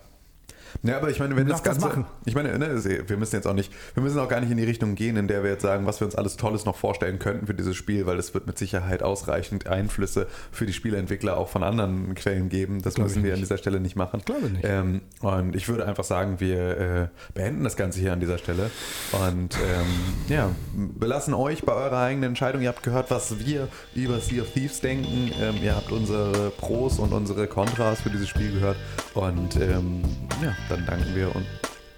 Ja, 0.82 0.96
aber 0.98 1.10
ich 1.10 1.18
meine, 1.18 1.36
wenn 1.36 1.46
das 1.46 1.62
darfst 1.62 1.82
das 1.82 1.90
Ganze. 1.90 2.00
machen. 2.00 2.12
Ich 2.24 2.34
meine, 2.34 2.58
ne, 2.58 2.84
wir 2.84 3.16
müssen 3.16 3.36
jetzt 3.36 3.46
auch 3.46 3.54
nicht, 3.54 3.72
wir 3.94 4.02
müssen 4.02 4.18
auch 4.18 4.28
gar 4.28 4.40
nicht 4.40 4.50
in 4.50 4.56
die 4.56 4.64
Richtung 4.64 4.94
gehen, 4.94 5.16
in 5.16 5.28
der 5.28 5.42
wir 5.42 5.50
jetzt 5.50 5.62
sagen, 5.62 5.86
was 5.86 6.00
wir 6.00 6.06
uns 6.06 6.14
alles 6.14 6.36
Tolles 6.36 6.64
noch 6.64 6.76
vorstellen 6.76 7.18
könnten 7.18 7.46
für 7.46 7.54
dieses 7.54 7.76
Spiel, 7.76 8.06
weil 8.06 8.18
es 8.18 8.34
wird 8.34 8.46
mit 8.46 8.58
Sicherheit 8.58 9.02
ausreichend 9.02 9.66
Einflüsse 9.66 10.26
für 10.52 10.66
die 10.66 10.72
Spieleentwickler 10.72 11.36
auch 11.36 11.48
von 11.48 11.62
anderen 11.62 12.14
Quellen 12.14 12.48
geben. 12.48 12.82
Das 12.82 12.94
Glaube 12.94 13.08
müssen 13.08 13.20
ich 13.20 13.24
wir 13.24 13.32
an 13.32 13.40
nicht. 13.40 13.50
dieser 13.50 13.58
Stelle 13.58 13.80
nicht 13.80 13.96
machen. 13.96 14.22
Glaube 14.24 14.48
nicht. 14.48 14.64
Ähm, 14.64 15.00
und 15.20 15.56
ich 15.56 15.68
würde 15.68 15.86
einfach 15.86 16.04
sagen, 16.04 16.40
wir 16.40 16.78
äh, 16.78 17.08
beenden 17.34 17.64
das 17.64 17.76
Ganze 17.76 18.00
hier 18.00 18.12
an 18.12 18.20
dieser 18.20 18.38
Stelle 18.38 18.70
und 19.12 19.54
ähm, 19.56 19.86
ja, 20.28 20.50
belassen 20.74 21.34
euch 21.34 21.62
bei 21.64 21.72
eurer 21.72 21.98
eigenen 21.98 22.30
Entscheidung. 22.30 22.62
Ihr 22.62 22.68
habt 22.68 22.82
gehört, 22.82 23.10
was 23.10 23.38
wir 23.38 23.68
über 23.94 24.20
Sea 24.20 24.42
of 24.42 24.50
Thieves 24.52 24.80
denken. 24.80 25.32
Ähm, 25.40 25.56
ihr 25.62 25.74
habt 25.74 25.90
unsere 25.92 26.50
Pros 26.50 26.98
und 26.98 27.12
unsere 27.12 27.46
Kontras 27.46 28.00
für 28.00 28.10
dieses 28.10 28.28
Spiel 28.28 28.52
gehört 28.52 28.76
und 29.14 29.56
ähm, 29.56 30.02
ja, 30.42 30.54
dann 30.68 30.85
danken 30.87 31.14
wir 31.14 31.35
und 31.35 31.46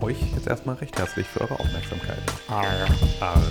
euch 0.01 0.17
jetzt 0.35 0.47
erstmal 0.47 0.77
recht 0.77 0.99
herzlich 0.99 1.27
für 1.27 1.41
eure 1.41 1.59
Aufmerksamkeit. 1.59 2.19
Ah, 2.49 2.65
Arr. 3.21 3.43